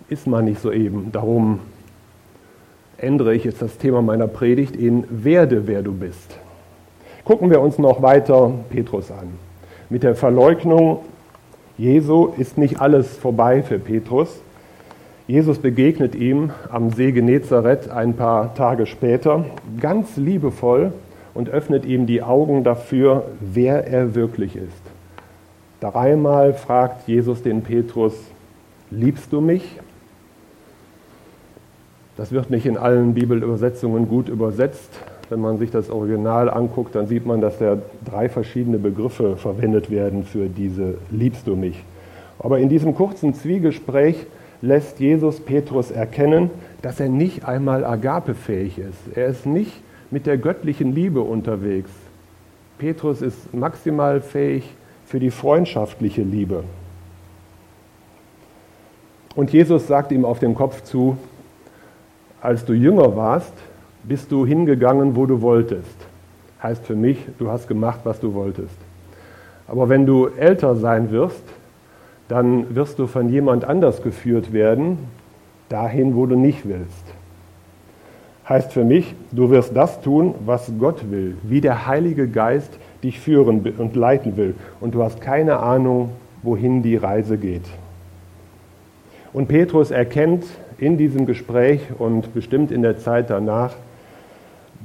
Ist 0.10 0.26
man 0.26 0.46
nicht 0.46 0.60
so 0.60 0.72
eben. 0.72 1.12
Darum 1.12 1.60
ändere 2.98 3.36
ich 3.36 3.44
jetzt 3.44 3.62
das 3.62 3.78
Thema 3.78 4.02
meiner 4.02 4.26
Predigt 4.26 4.76
in 4.76 5.04
Werde 5.12 5.68
wer 5.68 5.84
du 5.84 5.94
bist. 5.94 6.40
Gucken 7.26 7.52
wir 7.52 7.62
uns 7.62 7.78
noch 7.78 8.02
weiter 8.02 8.54
Petrus 8.72 9.12
an. 9.12 9.36
Mit 9.88 10.02
der 10.02 10.16
Verleugnung 10.16 11.02
Jesu 11.78 12.34
ist 12.40 12.58
nicht 12.58 12.82
alles 12.82 13.16
vorbei 13.18 13.62
für 13.62 13.78
Petrus. 13.78 14.42
Jesus 15.28 15.60
begegnet 15.60 16.16
ihm 16.16 16.50
am 16.72 16.90
See 16.90 17.12
Genezareth 17.12 17.88
ein 17.88 18.16
paar 18.16 18.56
Tage 18.56 18.88
später 18.88 19.46
ganz 19.80 20.18
liebevoll 20.18 20.92
und 21.36 21.50
öffnet 21.50 21.86
ihm 21.86 22.08
die 22.08 22.24
Augen 22.24 22.64
dafür, 22.64 23.26
wer 23.40 23.86
er 23.86 24.16
wirklich 24.16 24.56
ist. 24.56 24.99
Dreimal 25.82 26.54
fragt 26.54 27.08
Jesus 27.08 27.42
den 27.42 27.62
Petrus, 27.62 28.14
liebst 28.92 29.32
du 29.32 29.40
mich? 29.40 29.80
Das 32.18 32.34
wird 32.34 32.50
nicht 32.50 32.66
in 32.66 32.78
allen 32.78 33.14
Bibelübersetzungen 33.14 34.10
gut 34.10 34.28
übersetzt. 34.28 34.90
Wenn 35.30 35.40
man 35.40 35.58
sich 35.58 35.72
das 35.72 35.90
Original 35.90 36.50
anguckt, 36.50 36.96
dann 36.96 37.08
sieht 37.08 37.26
man, 37.26 37.40
dass 37.40 37.60
da 37.60 37.78
drei 38.04 38.28
verschiedene 38.28 38.78
Begriffe 38.78 39.38
verwendet 39.38 39.90
werden 39.90 40.26
für 40.26 40.50
diese 40.50 40.98
Liebst 41.12 41.48
du 41.48 41.56
mich. 41.56 41.82
Aber 42.40 42.60
in 42.60 42.68
diesem 42.68 42.94
kurzen 42.94 43.34
Zwiegespräch 43.34 44.26
lässt 44.62 45.00
Jesus 45.00 45.40
Petrus 45.40 45.92
erkennen, 45.92 46.50
dass 46.82 47.00
er 47.00 47.08
nicht 47.08 47.46
einmal 47.46 47.86
agapefähig 47.86 48.80
ist. 48.80 49.16
Er 49.16 49.28
ist 49.28 49.46
nicht 49.46 49.82
mit 50.12 50.26
der 50.26 50.38
göttlichen 50.38 50.94
Liebe 50.94 51.22
unterwegs. 51.22 51.92
Petrus 52.80 53.22
ist 53.22 53.54
maximal 53.54 54.20
fähig 54.20 54.74
für 55.10 55.20
die 55.20 55.32
freundschaftliche 55.32 56.22
Liebe. 56.22 56.64
Und 59.36 59.52
Jesus 59.52 59.88
sagt 59.88 60.12
ihm 60.12 60.24
auf 60.24 60.38
den 60.38 60.54
Kopf 60.54 60.84
zu, 60.84 61.18
als 62.42 62.64
du 62.64 62.74
jünger 62.74 63.16
warst, 63.16 63.54
bist 64.04 64.32
du 64.32 64.46
hingegangen, 64.46 65.16
wo 65.16 65.26
du 65.26 65.42
wolltest. 65.42 65.96
Heißt 66.62 66.86
für 66.86 66.96
mich, 66.96 67.26
du 67.40 67.50
hast 67.50 67.68
gemacht, 67.68 68.02
was 68.04 68.20
du 68.20 68.36
wolltest. 68.36 68.78
Aber 69.68 69.90
wenn 69.90 70.06
du 70.06 70.28
älter 70.28 70.76
sein 70.76 71.10
wirst, 71.10 71.44
dann 72.28 72.76
wirst 72.76 73.00
du 73.00 73.08
von 73.08 73.30
jemand 73.30 73.66
anders 73.66 74.04
geführt 74.04 74.54
werden, 74.54 75.00
dahin, 75.70 76.16
wo 76.16 76.28
du 76.28 76.36
nicht 76.36 76.70
willst. 76.70 77.06
Heißt 78.48 78.72
für 78.72 78.84
mich, 78.84 79.16
du 79.32 79.50
wirst 79.50 79.76
das 79.76 80.02
tun, 80.02 80.36
was 80.46 80.72
Gott 80.80 81.10
will, 81.10 81.36
wie 81.42 81.62
der 81.62 81.88
Heilige 81.88 82.28
Geist 82.28 82.78
dich 83.04 83.20
führen 83.20 83.62
und 83.78 83.96
leiten 83.96 84.38
will. 84.38 84.56
Und 84.80 84.96
du 84.96 85.04
hast 85.04 85.22
keine 85.22 85.60
Ahnung, 85.60 86.12
wohin 86.44 86.84
die 86.84 86.96
Reise 86.96 87.38
geht. 87.38 87.66
Und 89.34 89.48
Petrus 89.48 89.92
erkennt 89.92 90.46
in 90.78 90.98
diesem 90.98 91.26
Gespräch 91.26 91.82
und 91.98 92.34
bestimmt 92.34 92.72
in 92.72 92.82
der 92.82 92.98
Zeit 92.98 93.30
danach, 93.30 93.74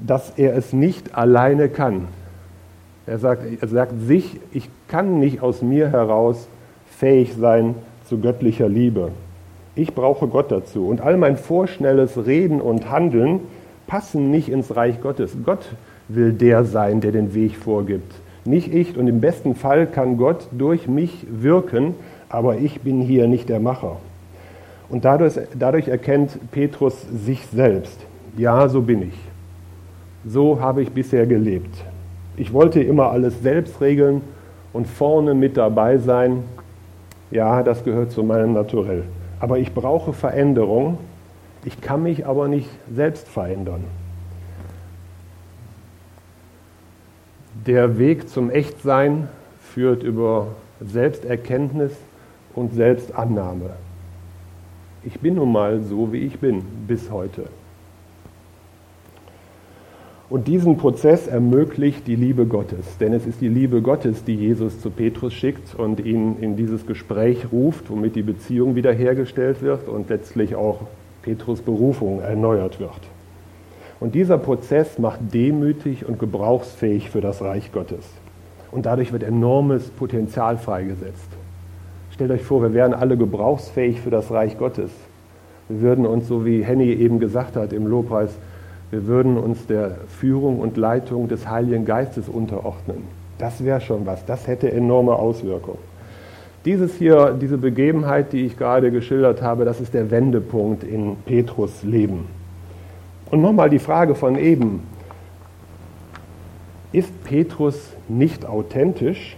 dass 0.04 0.33
er 0.37 0.56
es 0.56 0.73
nicht 0.73 1.14
alleine 1.14 1.68
kann. 1.68 2.09
Er 3.06 3.18
sagt, 3.18 3.42
er 3.61 3.68
sagt 3.68 3.92
sich, 4.00 4.40
ich 4.52 4.68
kann 4.88 5.21
nicht 5.21 5.40
aus 5.42 5.62
mir 5.62 5.90
heraus 5.90 6.49
fähig 6.99 7.35
sein 7.35 7.75
zu 8.06 8.18
göttlicher 8.18 8.68
Liebe. 8.68 9.11
Ich 9.76 9.94
brauche 9.94 10.26
Gott 10.28 10.50
dazu. 10.50 10.88
Und 10.88 11.00
all 11.00 11.16
mein 11.16 11.37
vorschnelles 11.37 12.26
Reden 12.26 12.61
und 12.61 12.90
Handeln 12.90 13.40
passen 13.87 14.30
nicht 14.30 14.49
ins 14.49 14.75
Reich 14.75 15.00
Gottes. 15.00 15.37
Gott 15.44 15.66
will 16.08 16.32
der 16.32 16.64
sein, 16.64 17.00
der 17.00 17.12
den 17.12 17.34
Weg 17.34 17.56
vorgibt. 17.56 18.12
Nicht 18.44 18.73
ich. 18.73 18.96
Und 18.96 19.08
im 19.08 19.20
besten 19.20 19.54
Fall 19.54 19.87
kann 19.87 20.16
Gott 20.16 20.49
durch 20.52 20.87
mich 20.87 21.26
wirken, 21.30 21.94
aber 22.28 22.56
ich 22.58 22.80
bin 22.80 23.00
hier 23.00 23.26
nicht 23.26 23.49
der 23.49 23.61
Macher. 23.61 23.96
Und 24.88 25.04
dadurch, 25.04 25.38
dadurch 25.58 25.88
erkennt 25.88 26.38
Petrus 26.50 27.06
sich 27.11 27.46
selbst. 27.46 27.99
Ja, 28.37 28.68
so 28.68 28.82
bin 28.82 29.02
ich. 29.02 29.18
So 30.26 30.61
habe 30.61 30.82
ich 30.82 30.90
bisher 30.90 31.26
gelebt. 31.26 31.75
Ich 32.37 32.52
wollte 32.52 32.82
immer 32.82 33.11
alles 33.11 33.42
selbst 33.42 33.80
regeln 33.80 34.23
und 34.73 34.87
vorne 34.87 35.34
mit 35.34 35.56
dabei 35.56 35.99
sein. 35.99 36.42
Ja, 37.30 37.62
das 37.62 37.84
gehört 37.84 38.11
zu 38.11 38.23
meinem 38.23 38.52
Naturell. 38.52 39.04
Aber 39.40 39.58
ich 39.58 39.73
brauche 39.73 40.12
Veränderung. 40.12 40.99
Ich 41.64 41.80
kann 41.80 42.02
mich 42.02 42.26
aber 42.26 42.49
nicht 42.49 42.68
selbst 42.94 43.28
verändern. 43.28 43.84
Der 47.66 47.99
Weg 47.99 48.28
zum 48.28 48.50
Echtsein 48.50 49.28
führt 49.59 50.02
über 50.02 50.49
Selbsterkenntnis 50.80 51.92
und 52.54 52.75
Selbstannahme. 52.75 53.71
Ich 55.02 55.21
bin 55.21 55.37
nun 55.37 55.52
mal 55.52 55.80
so, 55.80 56.12
wie 56.12 56.18
ich 56.18 56.38
bin, 56.38 56.62
bis 56.87 57.11
heute. 57.11 57.44
Und 60.28 60.47
diesen 60.47 60.76
Prozess 60.76 61.26
ermöglicht 61.26 62.06
die 62.06 62.16
Liebe 62.16 62.44
Gottes. 62.44 62.99
Denn 62.99 63.12
es 63.12 63.26
ist 63.26 63.40
die 63.40 63.49
Liebe 63.49 63.80
Gottes, 63.80 64.25
die 64.25 64.35
Jesus 64.35 64.80
zu 64.80 64.90
Petrus 64.90 65.33
schickt 65.33 65.75
und 65.75 66.00
ihn 66.00 66.37
in 66.40 66.56
dieses 66.56 66.87
Gespräch 66.87 67.47
ruft, 67.50 67.88
womit 67.88 68.14
die 68.14 68.23
Beziehung 68.23 68.75
wiederhergestellt 68.75 69.62
wird 69.62 69.88
und 69.88 70.11
letztlich 70.11 70.54
auch 70.54 70.80
Petrus 71.23 71.62
Berufung 71.62 72.21
erneuert 72.21 72.78
wird. 72.78 73.13
Und 74.00 74.14
dieser 74.14 74.38
Prozess 74.38 74.98
macht 74.98 75.32
demütig 75.32 76.06
und 76.06 76.18
gebrauchsfähig 76.18 77.10
für 77.10 77.20
das 77.20 77.42
Reich 77.42 77.72
Gottes. 77.72 78.04
Und 78.70 78.86
dadurch 78.86 79.12
wird 79.12 79.22
enormes 79.22 79.88
Potenzial 79.90 80.58
freigesetzt. 80.58 81.28
Stellt 82.10 82.30
euch 82.30 82.42
vor, 82.42 82.62
wir 82.62 82.74
wären 82.74 82.94
alle 82.94 83.16
gebrauchsfähig 83.16 84.00
für 84.00 84.10
das 84.10 84.30
Reich 84.30 84.58
Gottes. 84.58 84.90
Wir 85.68 85.80
würden 85.80 86.06
uns, 86.06 86.28
so 86.28 86.44
wie 86.44 86.64
Henny 86.64 86.92
eben 86.92 87.20
gesagt 87.20 87.56
hat 87.56 87.72
im 87.72 87.86
Lobpreis, 87.86 88.30
wir 88.90 89.06
würden 89.06 89.36
uns 89.36 89.66
der 89.66 89.96
Führung 90.08 90.60
und 90.60 90.76
Leitung 90.76 91.28
des 91.28 91.48
Heiligen 91.48 91.84
Geistes 91.84 92.28
unterordnen. 92.28 93.04
Das 93.38 93.64
wäre 93.64 93.80
schon 93.80 94.06
was, 94.06 94.24
das 94.24 94.46
hätte 94.46 94.70
enorme 94.70 95.14
Auswirkungen. 95.14 95.78
Dieses 96.64 96.94
hier, 96.94 97.36
diese 97.40 97.58
Begebenheit, 97.58 98.32
die 98.32 98.46
ich 98.46 98.56
gerade 98.56 98.90
geschildert 98.90 99.42
habe, 99.42 99.64
das 99.64 99.80
ist 99.80 99.92
der 99.94 100.10
Wendepunkt 100.10 100.84
in 100.84 101.16
Petrus 101.26 101.82
Leben. 101.82 102.26
Und 103.34 103.42
nochmal 103.42 103.68
die 103.68 103.80
Frage 103.80 104.14
von 104.14 104.38
eben. 104.38 104.84
Ist 106.92 107.24
Petrus 107.24 107.90
nicht 108.06 108.46
authentisch? 108.46 109.36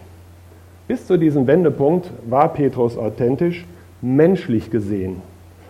Bis 0.87 1.07
zu 1.07 1.17
diesem 1.17 1.47
Wendepunkt 1.47 2.11
war 2.29 2.53
Petrus 2.53 2.99
authentisch, 2.99 3.65
menschlich 4.03 4.71
gesehen. 4.71 5.23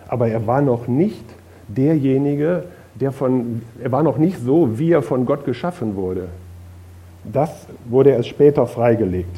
Aber 0.09 0.27
er 0.27 0.45
war 0.45 0.61
noch 0.61 0.89
nicht 0.89 1.23
derjenige, 1.69 2.65
der 2.95 3.13
von, 3.13 3.61
er 3.81 3.93
war 3.93 4.03
noch 4.03 4.17
nicht 4.17 4.39
so, 4.39 4.77
wie 4.77 4.91
er 4.91 5.03
von 5.03 5.25
Gott 5.25 5.45
geschaffen 5.45 5.95
wurde. 5.95 6.27
Das 7.23 7.65
wurde 7.85 8.09
erst 8.09 8.27
später 8.27 8.67
freigelegt. 8.67 9.37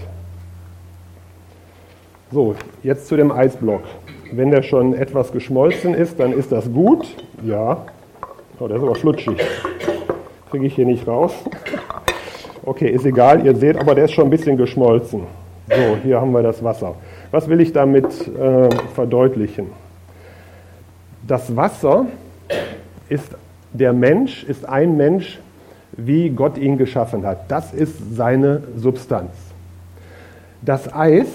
So, 2.31 2.55
jetzt 2.81 3.05
zu 3.05 3.15
dem 3.17 3.31
Eisblock. 3.31 3.84
Wenn 4.31 4.50
der 4.50 4.63
schon 4.63 4.96
etwas 4.96 5.31
geschmolzen 5.31 5.93
ist, 5.93 6.19
dann 6.19 6.34
ist 6.34 6.51
das 6.51 6.74
gut. 6.74 7.05
Ja. 7.43 7.86
Oh, 8.62 8.68
der 8.68 8.75
ist 8.75 8.84
aber 8.84 8.96
flutschig. 8.96 9.38
Kriege 10.51 10.66
ich 10.66 10.75
hier 10.75 10.86
nicht 10.86 11.08
raus. 11.08 11.32
Okay, 12.66 12.89
ist 12.89 13.06
egal. 13.06 13.46
Ihr 13.46 13.56
seht, 13.56 13.78
aber 13.78 13.96
der 13.96 14.06
ist 14.06 14.12
schon 14.12 14.25
ein 14.25 14.30
bisschen 14.30 14.58
geschmolzen. 14.58 15.22
So, 15.70 15.98
hier 16.04 16.20
haben 16.20 16.34
wir 16.34 16.44
das 16.44 16.62
Wasser. 16.62 16.96
Was 17.32 17.48
will 17.48 17.62
ich 17.62 17.72
damit 17.72 18.06
äh, 18.28 18.70
verdeutlichen? 18.96 19.68
Das 21.25 21.56
Wasser 21.56 22.08
ist 23.08 23.34
der 23.72 23.94
Mensch, 23.94 24.44
ist 24.44 24.68
ein 24.68 24.98
Mensch, 24.98 25.39
wie 25.94 26.30
Gott 26.30 26.58
ihn 26.58 26.78
geschaffen 26.78 27.25
hat. 27.25 27.50
Das 27.50 27.74
ist 27.74 28.16
seine 28.16 28.63
Substanz. 28.75 29.32
Das 30.62 30.94
Eis 30.94 31.28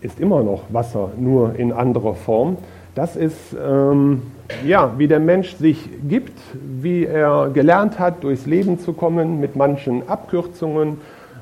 ist 0.00 0.18
immer 0.18 0.42
noch 0.42 0.62
Wasser, 0.70 1.10
nur 1.18 1.56
in 1.56 1.72
anderer 1.72 2.14
Form. 2.14 2.56
Das 2.94 3.16
ist, 3.16 3.56
ähm, 3.58 4.20
ja, 4.66 4.92
wie 4.98 5.08
der 5.08 5.20
Mensch 5.20 5.54
sich 5.54 5.88
gibt, 6.06 6.38
wie 6.62 7.06
er 7.06 7.48
gelernt 7.48 7.98
hat, 7.98 8.22
durchs 8.22 8.44
Leben 8.44 8.78
zu 8.78 8.92
kommen, 8.92 9.40
mit 9.40 9.56
manchen 9.56 10.08
Abkürzungen, 10.08 10.98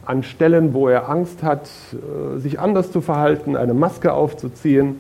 an 0.07 0.23
Stellen, 0.23 0.75
wo 0.75 0.89
er 0.89 1.09
Angst 1.09 1.43
hat, 1.43 1.69
äh, 1.93 2.39
sich 2.39 2.61
anders 2.61 2.93
zu 2.93 3.01
verhalten, 3.01 3.57
eine 3.57 3.75
Maske 3.75 4.13
aufzuziehen. 4.13 4.97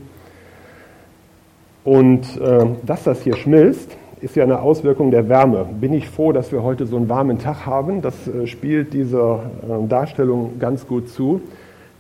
Und 1.85 2.37
äh, 2.41 2.67
dass 2.85 3.05
das 3.05 3.23
hier 3.23 3.37
schmilzt, 3.37 3.97
ist 4.21 4.37
ja 4.37 4.43
eine 4.43 4.61
Auswirkung 4.61 5.11
der 5.11 5.29
Wärme. 5.29 5.67
Bin 5.81 5.93
ich 5.93 6.09
froh, 6.09 6.33
dass 6.33 6.53
wir 6.53 6.63
heute 6.63 6.87
so 6.87 6.97
einen 6.97 7.09
warmen 7.09 7.39
Tag 7.39 7.65
haben. 7.65 8.03
Das 8.03 8.27
äh, 8.27 8.47
spielt 8.49 8.93
dieser 8.93 9.51
äh, 9.63 9.89
Darstellung 9.89 10.59
ganz 10.59 10.87
gut 10.87 11.09
zu. 11.09 11.41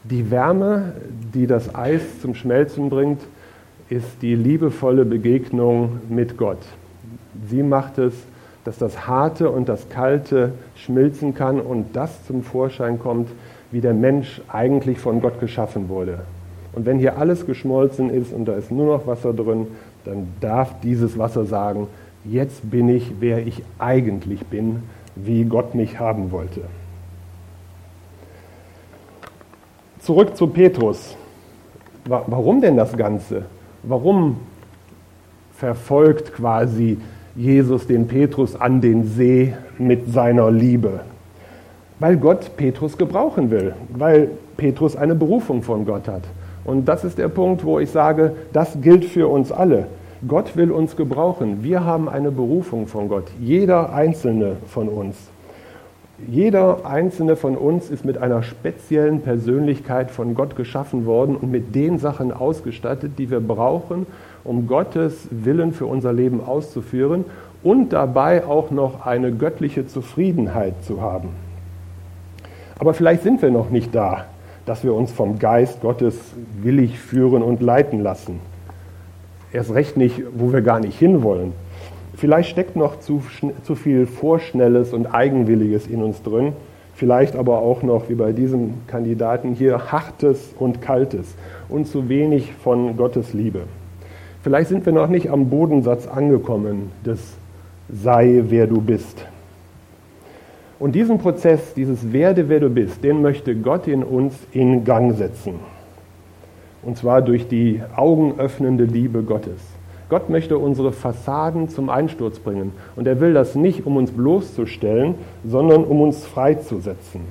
Die 0.02 0.30
Wärme, 0.30 0.92
die 1.34 1.46
das 1.46 1.74
Eis 1.74 2.20
zum 2.20 2.34
Schmelzen 2.34 2.90
bringt, 2.90 3.20
ist 3.90 4.22
die 4.22 4.36
liebevolle 4.36 5.04
Begegnung 5.04 6.00
mit 6.08 6.36
Gott. 6.36 6.60
Sie 7.48 7.62
macht 7.62 7.98
es, 7.98 8.14
dass 8.64 8.78
das 8.78 9.06
Harte 9.08 9.50
und 9.50 9.68
das 9.68 9.88
Kalte 9.88 10.52
schmilzen 10.76 11.34
kann 11.34 11.60
und 11.60 11.96
das 11.96 12.24
zum 12.26 12.42
Vorschein 12.42 13.00
kommt, 13.00 13.28
wie 13.72 13.80
der 13.80 13.94
Mensch 13.94 14.40
eigentlich 14.48 14.98
von 14.98 15.20
Gott 15.20 15.40
geschaffen 15.40 15.88
wurde. 15.88 16.20
Und 16.72 16.86
wenn 16.86 16.98
hier 16.98 17.18
alles 17.18 17.46
geschmolzen 17.46 18.10
ist 18.10 18.32
und 18.32 18.44
da 18.44 18.54
ist 18.54 18.70
nur 18.70 18.86
noch 18.86 19.06
Wasser 19.08 19.32
drin, 19.32 19.66
dann 20.04 20.28
darf 20.40 20.80
dieses 20.82 21.18
Wasser 21.18 21.44
sagen, 21.44 21.88
jetzt 22.24 22.70
bin 22.70 22.88
ich, 22.88 23.14
wer 23.18 23.44
ich 23.44 23.62
eigentlich 23.78 24.46
bin, 24.46 24.84
wie 25.16 25.44
Gott 25.44 25.74
mich 25.74 25.98
haben 25.98 26.30
wollte. 26.30 26.60
Zurück 29.98 30.36
zu 30.36 30.46
Petrus. 30.46 31.16
Warum 32.04 32.60
denn 32.60 32.76
das 32.76 32.96
Ganze? 32.96 33.44
Warum 33.82 34.36
verfolgt 35.54 36.34
quasi 36.34 36.98
Jesus 37.34 37.86
den 37.86 38.06
Petrus 38.06 38.56
an 38.56 38.80
den 38.80 39.04
See 39.04 39.54
mit 39.78 40.12
seiner 40.12 40.50
Liebe? 40.50 41.00
Weil 41.98 42.16
Gott 42.16 42.56
Petrus 42.56 42.96
gebrauchen 42.96 43.50
will, 43.50 43.74
weil 43.90 44.30
Petrus 44.56 44.96
eine 44.96 45.14
Berufung 45.14 45.62
von 45.62 45.84
Gott 45.84 46.08
hat. 46.08 46.22
Und 46.64 46.86
das 46.86 47.04
ist 47.04 47.18
der 47.18 47.28
Punkt, 47.28 47.64
wo 47.64 47.78
ich 47.78 47.90
sage, 47.90 48.34
das 48.52 48.80
gilt 48.80 49.04
für 49.04 49.28
uns 49.28 49.50
alle. 49.50 49.86
Gott 50.28 50.56
will 50.56 50.70
uns 50.70 50.96
gebrauchen. 50.96 51.62
Wir 51.62 51.84
haben 51.84 52.08
eine 52.08 52.30
Berufung 52.30 52.86
von 52.86 53.08
Gott. 53.08 53.24
Jeder 53.40 53.94
einzelne 53.94 54.56
von 54.66 54.88
uns. 54.88 55.16
Jeder 56.28 56.86
einzelne 56.86 57.36
von 57.36 57.56
uns 57.56 57.90
ist 57.90 58.04
mit 58.04 58.18
einer 58.18 58.42
speziellen 58.42 59.22
Persönlichkeit 59.22 60.10
von 60.10 60.34
Gott 60.34 60.56
geschaffen 60.56 61.06
worden 61.06 61.36
und 61.36 61.50
mit 61.50 61.74
den 61.74 61.98
Sachen 61.98 62.32
ausgestattet, 62.32 63.12
die 63.18 63.30
wir 63.30 63.40
brauchen, 63.40 64.06
um 64.44 64.66
Gottes 64.66 65.28
Willen 65.30 65.72
für 65.72 65.86
unser 65.86 66.12
Leben 66.12 66.42
auszuführen 66.44 67.24
und 67.62 67.92
dabei 67.92 68.44
auch 68.44 68.70
noch 68.70 69.06
eine 69.06 69.32
göttliche 69.32 69.86
Zufriedenheit 69.86 70.74
zu 70.84 71.00
haben. 71.00 71.28
Aber 72.78 72.94
vielleicht 72.94 73.22
sind 73.22 73.42
wir 73.42 73.50
noch 73.50 73.70
nicht 73.70 73.94
da 73.94 74.26
dass 74.70 74.84
wir 74.84 74.94
uns 74.94 75.10
vom 75.10 75.40
Geist 75.40 75.80
Gottes 75.80 76.16
willig 76.62 76.96
führen 76.98 77.42
und 77.42 77.60
leiten 77.60 78.04
lassen. 78.04 78.38
Erst 79.52 79.74
recht 79.74 79.96
nicht, 79.96 80.22
wo 80.32 80.52
wir 80.52 80.62
gar 80.62 80.78
nicht 80.78 80.96
hinwollen. 80.96 81.52
Vielleicht 82.20 82.50
steckt 82.50 82.76
noch 82.76 83.00
zu, 83.00 83.22
zu 83.62 83.74
viel 83.74 84.06
Vorschnelles 84.06 84.92
und 84.92 85.06
Eigenwilliges 85.06 85.86
in 85.86 86.02
uns 86.02 86.22
drin. 86.22 86.52
Vielleicht 86.94 87.34
aber 87.34 87.60
auch 87.60 87.82
noch, 87.82 88.10
wie 88.10 88.14
bei 88.14 88.32
diesem 88.32 88.74
Kandidaten 88.88 89.54
hier, 89.54 89.90
Hartes 89.90 90.50
und 90.58 90.82
Kaltes 90.82 91.34
und 91.70 91.86
zu 91.86 92.10
wenig 92.10 92.52
von 92.52 92.98
Gottes 92.98 93.32
Liebe. 93.32 93.62
Vielleicht 94.42 94.68
sind 94.68 94.84
wir 94.84 94.92
noch 94.92 95.08
nicht 95.08 95.30
am 95.30 95.48
Bodensatz 95.48 96.06
angekommen 96.06 96.92
des 97.06 97.38
Sei, 97.88 98.42
wer 98.48 98.66
du 98.66 98.82
bist. 98.82 99.24
Und 100.78 100.94
diesen 100.94 101.16
Prozess, 101.16 101.72
dieses 101.72 102.12
Werde, 102.12 102.50
wer 102.50 102.60
du 102.60 102.68
bist, 102.68 103.02
den 103.02 103.22
möchte 103.22 103.56
Gott 103.56 103.88
in 103.88 104.04
uns 104.04 104.34
in 104.52 104.84
Gang 104.84 105.16
setzen. 105.16 105.54
Und 106.82 106.98
zwar 106.98 107.22
durch 107.22 107.48
die 107.48 107.80
augenöffnende 107.96 108.84
Liebe 108.84 109.22
Gottes. 109.22 109.79
Gott 110.10 110.28
möchte 110.28 110.58
unsere 110.58 110.92
Fassaden 110.92 111.68
zum 111.68 111.88
Einsturz 111.88 112.40
bringen. 112.40 112.72
Und 112.96 113.06
er 113.06 113.20
will 113.20 113.32
das 113.32 113.54
nicht, 113.54 113.86
um 113.86 113.96
uns 113.96 114.10
bloßzustellen, 114.10 115.14
sondern 115.44 115.84
um 115.84 116.00
uns 116.02 116.26
freizusetzen. 116.26 117.22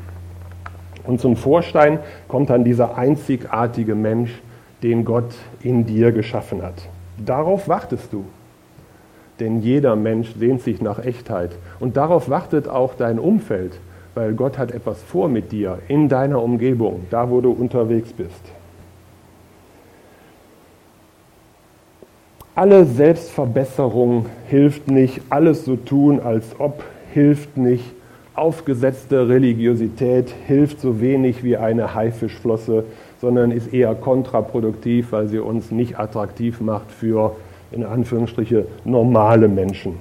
Und 1.05 1.19
zum 1.19 1.35
Vorstein 1.35 1.99
kommt 2.29 2.49
dann 2.49 2.63
dieser 2.63 2.97
einzigartige 2.97 3.95
Mensch, 3.95 4.41
den 4.81 5.03
Gott 5.03 5.35
in 5.61 5.85
dir 5.85 6.13
geschaffen 6.13 6.61
hat. 6.61 6.87
Darauf 7.23 7.67
wartest 7.67 8.13
du. 8.13 8.23
Denn 9.41 9.61
jeder 9.61 9.97
Mensch 9.97 10.33
sehnt 10.37 10.61
sich 10.61 10.81
nach 10.81 11.03
Echtheit. 11.03 11.51
Und 11.81 11.97
darauf 11.97 12.29
wartet 12.29 12.69
auch 12.69 12.93
dein 12.95 13.19
Umfeld, 13.19 13.77
weil 14.15 14.33
Gott 14.33 14.57
hat 14.57 14.71
etwas 14.71 15.01
vor 15.03 15.27
mit 15.27 15.51
dir 15.51 15.79
in 15.89 16.07
deiner 16.07 16.41
Umgebung, 16.41 17.07
da 17.09 17.29
wo 17.29 17.41
du 17.41 17.51
unterwegs 17.51 18.13
bist. 18.13 18.58
Alle 22.59 22.83
Selbstverbesserung 22.83 24.25
hilft 24.49 24.91
nicht, 24.91 25.21
alles 25.29 25.63
so 25.63 25.77
tun, 25.77 26.19
als 26.19 26.43
ob 26.59 26.83
hilft 27.13 27.55
nicht, 27.55 27.85
aufgesetzte 28.35 29.29
Religiosität 29.29 30.35
hilft 30.45 30.81
so 30.81 30.99
wenig 30.99 31.41
wie 31.41 31.55
eine 31.55 31.95
Haifischflosse, 31.95 32.83
sondern 33.21 33.51
ist 33.51 33.73
eher 33.73 33.95
kontraproduktiv, 33.95 35.13
weil 35.13 35.29
sie 35.29 35.39
uns 35.39 35.71
nicht 35.71 35.97
attraktiv 35.97 36.59
macht 36.59 36.91
für 36.91 37.37
in 37.71 37.85
Anführungsstriche 37.85 38.65
normale 38.83 39.47
Menschen. 39.47 39.95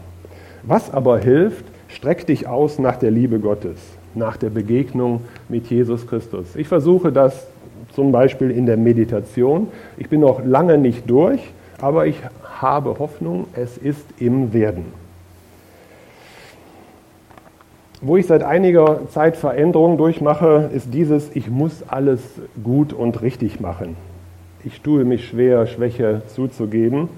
Was 0.64 0.92
aber 0.92 1.20
hilft, 1.20 1.64
streck 1.86 2.26
dich 2.26 2.48
aus 2.48 2.80
nach 2.80 2.96
der 2.96 3.12
Liebe 3.12 3.38
Gottes, 3.38 3.78
nach 4.16 4.36
der 4.36 4.50
Begegnung 4.50 5.20
mit 5.48 5.68
Jesus 5.68 6.08
Christus. 6.08 6.56
Ich 6.56 6.66
versuche 6.66 7.12
das 7.12 7.46
zum 7.92 8.10
Beispiel 8.10 8.50
in 8.50 8.66
der 8.66 8.76
Meditation. 8.76 9.68
Ich 9.96 10.08
bin 10.08 10.18
noch 10.18 10.44
lange 10.44 10.76
nicht 10.76 11.08
durch, 11.08 11.52
aber 11.80 12.06
ich 12.06 12.20
habe 12.60 12.98
Hoffnung, 12.98 13.46
es 13.54 13.78
ist 13.78 14.04
im 14.18 14.52
Werden. 14.52 14.86
Wo 18.00 18.16
ich 18.16 18.26
seit 18.26 18.42
einiger 18.42 19.08
Zeit 19.08 19.36
Veränderungen 19.36 19.98
durchmache, 19.98 20.70
ist 20.72 20.94
dieses, 20.94 21.34
ich 21.34 21.50
muss 21.50 21.82
alles 21.88 22.20
gut 22.62 22.92
und 22.92 23.22
richtig 23.22 23.60
machen. 23.60 23.96
Ich 24.64 24.80
tue 24.82 25.04
mich 25.04 25.28
schwer, 25.28 25.66
Schwäche 25.66 26.22
zuzugeben 26.28 27.08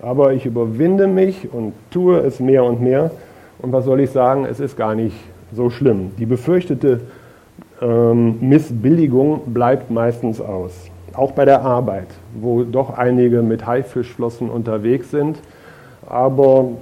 aber 0.00 0.32
ich 0.34 0.46
überwinde 0.46 1.06
mich 1.06 1.52
und 1.52 1.72
tue 1.90 2.18
es 2.18 2.40
mehr 2.40 2.64
und 2.64 2.80
mehr. 2.80 3.10
Und 3.58 3.72
was 3.72 3.84
soll 3.84 4.00
ich 4.00 4.10
sagen, 4.10 4.44
es 4.44 4.60
ist 4.60 4.76
gar 4.76 4.94
nicht 4.94 5.16
so 5.52 5.70
schlimm. 5.70 6.12
Die 6.18 6.26
befürchtete 6.26 7.00
ähm, 7.80 8.36
Missbilligung 8.40 9.52
bleibt 9.52 9.90
meistens 9.90 10.40
aus. 10.40 10.90
Auch 11.16 11.32
bei 11.32 11.46
der 11.46 11.62
Arbeit, 11.62 12.08
wo 12.34 12.62
doch 12.62 12.90
einige 12.90 13.40
mit 13.40 13.66
Haifischflossen 13.66 14.50
unterwegs 14.50 15.10
sind. 15.10 15.38
Aber 16.06 16.72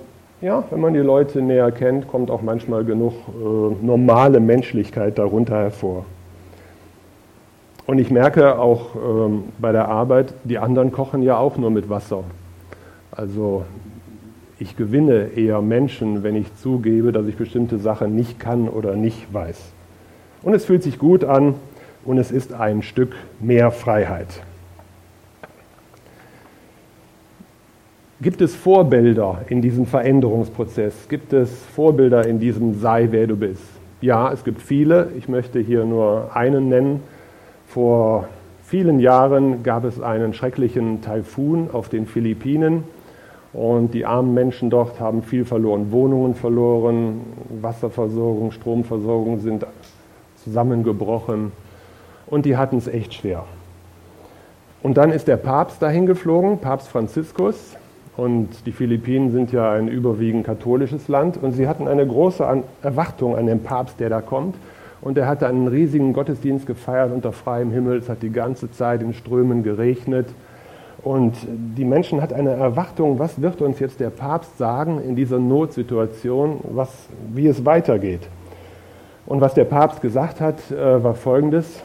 ja, 0.41 0.65
wenn 0.71 0.81
man 0.81 0.93
die 0.93 1.01
Leute 1.01 1.41
näher 1.41 1.71
kennt, 1.71 2.09
kommt 2.09 2.31
auch 2.31 2.43
manchmal 2.43 2.85
genug 2.85 3.13
äh, 3.13 3.85
normale 3.85 4.41
Menschlichkeit 4.41 5.19
darunter 5.19 5.57
hervor. 5.57 6.05
Und 7.87 7.99
ich 7.99 8.11
merke 8.11 8.59
auch 8.59 8.97
ähm, 8.97 9.45
bei 9.59 9.71
der 9.71 9.89
Arbeit, 9.89 10.35
die 10.43 10.59
anderen 10.59 10.91
kochen 10.91 11.23
ja 11.23 11.37
auch 11.39 11.57
nur 11.57 11.71
mit 11.71 11.89
Wasser. 11.89 12.25
Also 13.13 13.65
ich 14.59 14.77
gewinne 14.77 15.31
eher 15.37 15.63
Menschen, 15.63 16.23
wenn 16.23 16.35
ich 16.35 16.55
zugebe, 16.57 17.13
dass 17.13 17.27
ich 17.27 17.37
bestimmte 17.37 17.79
Sachen 17.79 18.17
nicht 18.17 18.41
kann 18.41 18.69
oder 18.69 18.97
nicht 18.97 19.33
weiß. 19.33 19.61
Und 20.43 20.55
es 20.55 20.65
fühlt 20.65 20.83
sich 20.83 20.99
gut 20.99 21.25
an 21.25 21.55
und 22.05 22.19
es 22.19 22.31
ist 22.31 22.53
ein 22.53 22.83
Stück 22.83 23.15
mehr 23.41 23.71
Freiheit. 23.71 24.43
Gibt 28.21 28.41
es 28.41 28.55
Vorbilder 28.55 29.43
in 29.49 29.61
diesem 29.61 29.87
Veränderungsprozess? 29.87 31.09
Gibt 31.09 31.33
es 31.33 31.51
Vorbilder 31.75 32.27
in 32.27 32.39
diesem 32.39 32.81
Sei, 32.81 33.09
wer 33.11 33.27
du 33.27 33.37
bist? 33.37 33.63
Ja, 34.01 34.33
es 34.33 34.45
gibt 34.45 34.63
viele. 34.63 35.11
Ich 35.19 35.29
möchte 35.29 35.59
hier 35.61 35.85
nur 35.85 36.31
einen 36.35 36.69
nennen. 36.69 37.01
Vor 37.67 38.29
vielen 38.65 39.01
Jahren 39.01 39.63
gab 39.63 39.85
es 39.85 40.01
einen 40.01 40.33
schrecklichen 40.33 41.03
Taifun 41.03 41.69
auf 41.73 41.89
den 41.89 42.07
Philippinen 42.07 42.85
und 43.53 43.95
die 43.95 44.07
armen 44.07 44.35
Menschen 44.35 44.71
dort 44.71 45.01
haben 45.01 45.23
viel 45.23 45.45
verloren. 45.45 45.93
Wohnungen 45.93 46.35
verloren, 46.35 47.21
Wasserversorgung, 47.61 48.53
Stromversorgung 48.53 49.41
sind 49.41 49.67
zusammengebrochen. 50.43 51.53
Und 52.27 52.47
die 52.47 52.57
hatten 52.57 52.79
es 52.79 52.89
echt 52.89 53.15
schwer. 53.15 53.45
Und 54.83 54.97
dann 54.97 55.13
ist 55.13 55.29
der 55.29 55.37
Papst 55.37 55.81
dahin 55.81 56.07
geflogen, 56.07 56.59
Papst 56.59 56.89
Franziskus. 56.89 57.77
Und 58.17 58.67
die 58.67 58.73
Philippinen 58.73 59.33
sind 59.33 59.51
ja 59.51 59.73
ein 59.73 59.89
überwiegend 59.89 60.45
katholisches 60.45 61.09
Land. 61.09 61.37
Und 61.43 61.53
sie 61.53 61.67
hatten 61.67 61.89
eine 61.89 62.07
große 62.07 62.47
Erwartung 62.83 63.37
an 63.37 63.47
den 63.47 63.63
Papst, 63.63 63.99
der 63.99 64.11
da 64.11 64.21
kommt. 64.21 64.57
Und 65.01 65.19
er 65.19 65.27
hatte 65.27 65.47
einen 65.47 65.69
riesigen 65.69 66.13
Gottesdienst 66.13 66.67
gefeiert 66.67 67.13
unter 67.13 67.33
freiem 67.33 67.71
Himmel. 67.71 67.99
Es 67.99 68.09
hat 68.09 68.23
die 68.23 68.31
ganze 68.31 68.71
Zeit 68.71 69.03
in 69.03 69.15
Strömen 69.15 69.63
geregnet. 69.63 70.29
Und 71.03 71.35
die 71.47 71.85
Menschen 71.85 72.23
hat 72.23 72.33
eine 72.33 72.53
Erwartung, 72.53 73.19
was 73.19 73.43
wird 73.43 73.61
uns 73.61 73.79
jetzt 73.79 74.01
der 74.01 74.09
Papst 74.11 74.57
sagen 74.57 75.03
in 75.03 75.17
dieser 75.17 75.39
Notsituation, 75.39 76.61
was, 76.63 76.91
wie 77.35 77.47
es 77.47 77.67
weitergeht. 77.67 78.23
Und 79.27 79.41
was 79.41 79.53
der 79.55 79.65
Papst 79.65 80.01
gesagt 80.01 80.41
hat, 80.41 80.71
äh, 80.71 81.03
war 81.05 81.15
folgendes. 81.15 81.83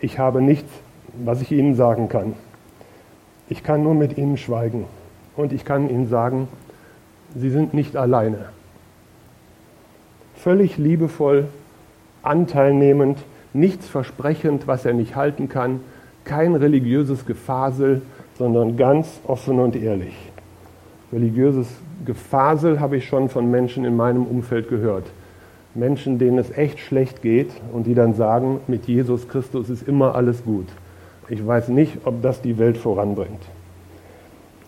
Ich 0.00 0.18
habe 0.18 0.42
nichts, 0.42 0.70
was 1.24 1.40
ich 1.40 1.52
Ihnen 1.52 1.74
sagen 1.74 2.08
kann. 2.08 2.34
Ich 3.48 3.62
kann 3.62 3.82
nur 3.82 3.94
mit 3.94 4.18
Ihnen 4.18 4.36
schweigen. 4.36 4.84
Und 5.36 5.52
ich 5.52 5.64
kann 5.64 5.88
Ihnen 5.88 6.08
sagen, 6.08 6.48
Sie 7.34 7.50
sind 7.50 7.74
nicht 7.74 7.96
alleine. 7.96 8.46
Völlig 10.34 10.76
liebevoll, 10.78 11.48
anteilnehmend, 12.22 13.18
nichts 13.52 13.88
versprechend, 13.88 14.66
was 14.66 14.84
er 14.84 14.92
nicht 14.92 15.16
halten 15.16 15.48
kann, 15.48 15.80
kein 16.24 16.54
religiöses 16.54 17.24
Gefasel, 17.24 18.02
sondern 18.36 18.76
ganz 18.76 19.20
offen 19.26 19.58
und 19.60 19.76
ehrlich. 19.76 20.14
Religiöses 21.12 21.68
Gefasel 22.04 22.80
habe 22.80 22.96
ich 22.98 23.06
schon 23.06 23.28
von 23.28 23.50
Menschen 23.50 23.84
in 23.84 23.96
meinem 23.96 24.26
Umfeld 24.26 24.68
gehört. 24.68 25.06
Menschen, 25.76 26.18
denen 26.18 26.38
es 26.38 26.50
echt 26.56 26.78
schlecht 26.78 27.22
geht 27.22 27.50
und 27.72 27.86
die 27.86 27.94
dann 27.94 28.14
sagen, 28.14 28.60
mit 28.66 28.86
Jesus 28.86 29.28
Christus 29.28 29.70
ist 29.70 29.86
immer 29.86 30.14
alles 30.14 30.44
gut. 30.44 30.66
Ich 31.28 31.44
weiß 31.44 31.68
nicht, 31.68 31.98
ob 32.04 32.22
das 32.22 32.40
die 32.40 32.58
Welt 32.58 32.78
voranbringt. 32.78 33.42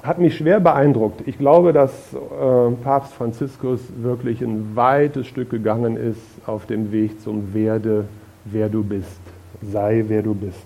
Hat 0.02 0.18
mich 0.18 0.36
schwer 0.36 0.60
beeindruckt. 0.60 1.26
Ich 1.26 1.38
glaube, 1.38 1.72
dass 1.72 1.92
äh, 2.14 2.70
Papst 2.82 3.12
Franziskus 3.14 3.80
wirklich 4.00 4.42
ein 4.42 4.76
weites 4.76 5.26
Stück 5.26 5.50
gegangen 5.50 5.96
ist 5.96 6.20
auf 6.46 6.66
dem 6.66 6.92
Weg 6.92 7.20
zum 7.20 7.52
Werde, 7.52 8.04
wer 8.44 8.68
du 8.68 8.84
bist. 8.84 9.20
Sei, 9.60 10.04
wer 10.06 10.22
du 10.22 10.34
bist. 10.34 10.64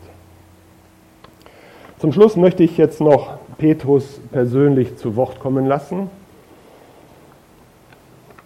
Zum 1.99 2.13
Schluss 2.13 2.37
möchte 2.37 2.63
ich 2.63 2.77
jetzt 2.77 3.01
noch 3.01 3.39
Petrus 3.59 4.21
persönlich 4.33 4.97
zu 4.97 5.17
Wort 5.17 5.41
kommen 5.41 5.67
lassen. 5.67 6.11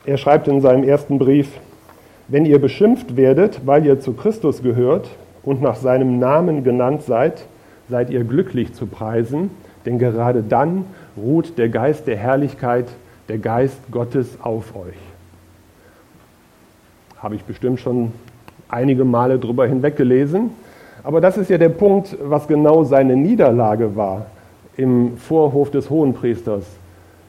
Er 0.04 0.18
schreibt 0.18 0.46
in 0.46 0.60
seinem 0.60 0.84
ersten 0.84 1.18
Brief, 1.18 1.48
wenn 2.28 2.44
ihr 2.44 2.58
beschimpft 2.58 3.16
werdet, 3.16 3.66
weil 3.66 3.86
ihr 3.86 4.00
zu 4.00 4.12
Christus 4.12 4.62
gehört 4.62 5.08
und 5.42 5.62
nach 5.62 5.76
seinem 5.76 6.18
Namen 6.18 6.64
genannt 6.64 7.02
seid, 7.02 7.44
seid 7.88 8.10
ihr 8.10 8.24
glücklich 8.24 8.74
zu 8.74 8.86
preisen, 8.86 9.50
denn 9.84 9.98
gerade 9.98 10.42
dann 10.42 10.84
ruht 11.16 11.56
der 11.56 11.68
Geist 11.68 12.06
der 12.06 12.16
Herrlichkeit, 12.16 12.86
der 13.28 13.38
Geist 13.38 13.78
Gottes 13.90 14.38
auf 14.42 14.74
euch. 14.74 14.96
Habe 17.18 17.36
ich 17.36 17.44
bestimmt 17.44 17.80
schon 17.80 18.12
einige 18.68 19.04
Male 19.04 19.38
drüber 19.38 19.66
hinweggelesen. 19.66 20.50
Aber 21.02 21.20
das 21.20 21.38
ist 21.38 21.50
ja 21.50 21.58
der 21.58 21.68
Punkt, 21.68 22.16
was 22.22 22.48
genau 22.48 22.82
seine 22.82 23.16
Niederlage 23.16 23.94
war 23.94 24.26
im 24.76 25.16
Vorhof 25.16 25.70
des 25.70 25.88
Hohenpriesters 25.88 26.64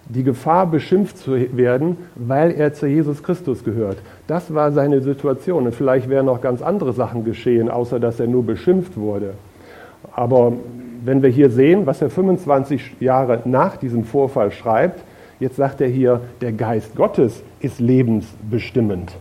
die 0.10 0.24
Gefahr, 0.24 0.68
beschimpft 0.68 1.18
zu 1.18 1.58
werden, 1.58 1.98
weil 2.16 2.52
er 2.52 2.74
zu 2.74 2.88
Jesus 2.88 3.24
Christus 3.24 3.64
gehört. 3.64 3.98
Das 4.28 4.54
war 4.54 4.72
seine 4.72 5.02
Situation. 5.02 5.66
Und 5.66 5.76
vielleicht 5.76 6.10
wären 6.10 6.28
noch 6.28 6.42
ganz 6.42 6.62
andere 6.62 6.94
Sachen 6.94 7.26
geschehen, 7.26 7.70
außer 7.70 8.00
dass 8.00 8.20
er 8.20 8.28
nur 8.28 8.46
beschimpft 8.46 8.98
wurde. 8.98 9.34
Aber 10.14 10.54
wenn 11.04 11.22
wir 11.22 11.30
hier 11.30 11.50
sehen, 11.50 11.86
was 11.86 12.02
er 12.02 12.10
25 12.10 12.98
Jahre 13.00 13.42
nach 13.46 13.78
diesem 13.78 14.04
Vorfall 14.04 14.52
schreibt, 14.52 15.04
jetzt 15.40 15.58
sagt 15.58 15.82
er 15.82 15.88
hier, 15.88 16.22
der 16.42 16.54
Geist 16.54 16.96
Gottes 16.96 17.44
ist 17.60 17.80
lebensbestimmend. 17.80 19.14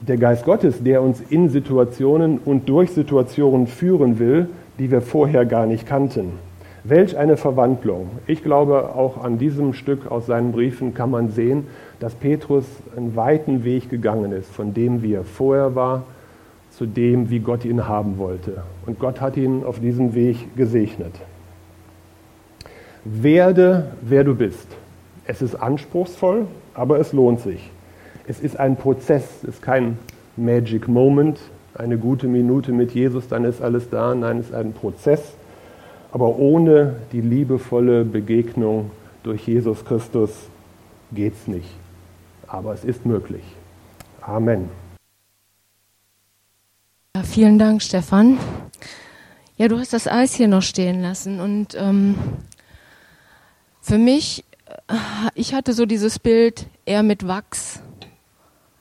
Der 0.00 0.16
Geist 0.16 0.44
Gottes, 0.44 0.82
der 0.82 1.02
uns 1.02 1.20
in 1.20 1.48
Situationen 1.48 2.38
und 2.38 2.68
durch 2.68 2.90
Situationen 2.92 3.66
führen 3.66 4.18
will, 4.18 4.48
die 4.78 4.90
wir 4.90 5.02
vorher 5.02 5.44
gar 5.44 5.66
nicht 5.66 5.86
kannten. 5.86 6.38
Welch 6.82 7.16
eine 7.16 7.36
Verwandlung. 7.36 8.08
Ich 8.26 8.42
glaube, 8.42 8.94
auch 8.94 9.22
an 9.22 9.36
diesem 9.38 9.74
Stück 9.74 10.10
aus 10.10 10.26
seinen 10.26 10.52
Briefen 10.52 10.94
kann 10.94 11.10
man 11.10 11.28
sehen, 11.28 11.66
dass 11.98 12.14
Petrus 12.14 12.64
einen 12.96 13.16
weiten 13.16 13.64
Weg 13.64 13.90
gegangen 13.90 14.32
ist, 14.32 14.50
von 14.50 14.72
dem, 14.72 15.02
wie 15.02 15.12
er 15.12 15.24
vorher 15.24 15.74
war, 15.74 16.04
zu 16.70 16.86
dem, 16.86 17.28
wie 17.28 17.40
Gott 17.40 17.66
ihn 17.66 17.86
haben 17.86 18.16
wollte. 18.16 18.62
Und 18.86 18.98
Gott 18.98 19.20
hat 19.20 19.36
ihn 19.36 19.62
auf 19.64 19.78
diesem 19.80 20.14
Weg 20.14 20.56
gesegnet. 20.56 21.12
Werde, 23.04 23.92
wer 24.00 24.24
du 24.24 24.34
bist. 24.34 24.68
Es 25.26 25.42
ist 25.42 25.56
anspruchsvoll, 25.56 26.46
aber 26.74 26.98
es 26.98 27.12
lohnt 27.12 27.40
sich. 27.40 27.70
Es 28.26 28.40
ist 28.40 28.58
ein 28.58 28.76
Prozess, 28.76 29.24
es 29.42 29.56
ist 29.56 29.62
kein 29.62 29.98
Magic 30.36 30.88
Moment, 30.88 31.38
eine 31.74 31.98
gute 31.98 32.26
Minute 32.26 32.72
mit 32.72 32.92
Jesus, 32.92 33.28
dann 33.28 33.44
ist 33.44 33.60
alles 33.60 33.90
da. 33.90 34.14
Nein, 34.14 34.38
es 34.38 34.46
ist 34.46 34.54
ein 34.54 34.72
Prozess 34.72 35.34
aber 36.12 36.36
ohne 36.36 36.96
die 37.12 37.20
liebevolle 37.20 38.04
Begegnung 38.04 38.90
durch 39.22 39.46
Jesus 39.46 39.84
Christus 39.84 40.30
geht 41.12 41.34
es 41.34 41.46
nicht. 41.46 41.68
Aber 42.46 42.74
es 42.74 42.84
ist 42.84 43.06
möglich. 43.06 43.44
Amen. 44.20 44.68
Ja, 47.16 47.22
vielen 47.22 47.58
Dank, 47.58 47.82
Stefan. 47.82 48.38
Ja, 49.56 49.68
du 49.68 49.78
hast 49.78 49.92
das 49.92 50.08
Eis 50.08 50.34
hier 50.34 50.48
noch 50.48 50.62
stehen 50.62 51.02
lassen 51.02 51.40
und 51.40 51.74
ähm, 51.78 52.14
für 53.82 53.98
mich, 53.98 54.44
äh, 54.88 54.94
ich 55.34 55.54
hatte 55.54 55.74
so 55.74 55.86
dieses 55.86 56.18
Bild 56.18 56.66
eher 56.86 57.02
mit 57.02 57.26
Wachs. 57.26 57.80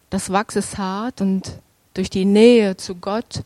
Das 0.09 0.31
Wachs 0.31 0.55
ist 0.55 0.77
hart 0.77 1.21
und 1.21 1.59
durch 1.93 2.09
die 2.09 2.25
Nähe 2.25 2.77
zu 2.77 2.95
Gott 2.95 3.43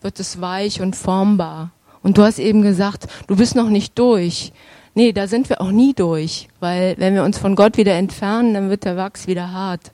wird 0.00 0.20
es 0.20 0.40
weich 0.40 0.80
und 0.80 0.96
formbar. 0.96 1.70
Und 2.02 2.18
du 2.18 2.22
hast 2.22 2.38
eben 2.38 2.62
gesagt, 2.62 3.06
du 3.26 3.36
bist 3.36 3.54
noch 3.54 3.68
nicht 3.68 3.98
durch. 3.98 4.52
Nee, 4.94 5.12
da 5.12 5.28
sind 5.28 5.48
wir 5.48 5.60
auch 5.60 5.70
nie 5.70 5.94
durch, 5.94 6.48
weil 6.58 6.94
wenn 6.98 7.14
wir 7.14 7.22
uns 7.22 7.38
von 7.38 7.54
Gott 7.54 7.76
wieder 7.76 7.94
entfernen, 7.94 8.54
dann 8.54 8.70
wird 8.70 8.84
der 8.84 8.96
Wachs 8.96 9.26
wieder 9.26 9.52
hart. 9.52 9.92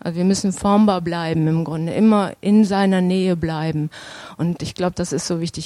Also 0.00 0.16
wir 0.18 0.24
müssen 0.24 0.52
formbar 0.52 1.00
bleiben 1.00 1.46
im 1.46 1.62
Grunde, 1.62 1.92
immer 1.92 2.32
in 2.40 2.64
seiner 2.64 3.00
Nähe 3.00 3.36
bleiben. 3.36 3.88
Und 4.36 4.60
ich 4.62 4.74
glaube, 4.74 4.94
das 4.96 5.12
ist 5.12 5.28
so 5.28 5.40
wichtig. 5.40 5.60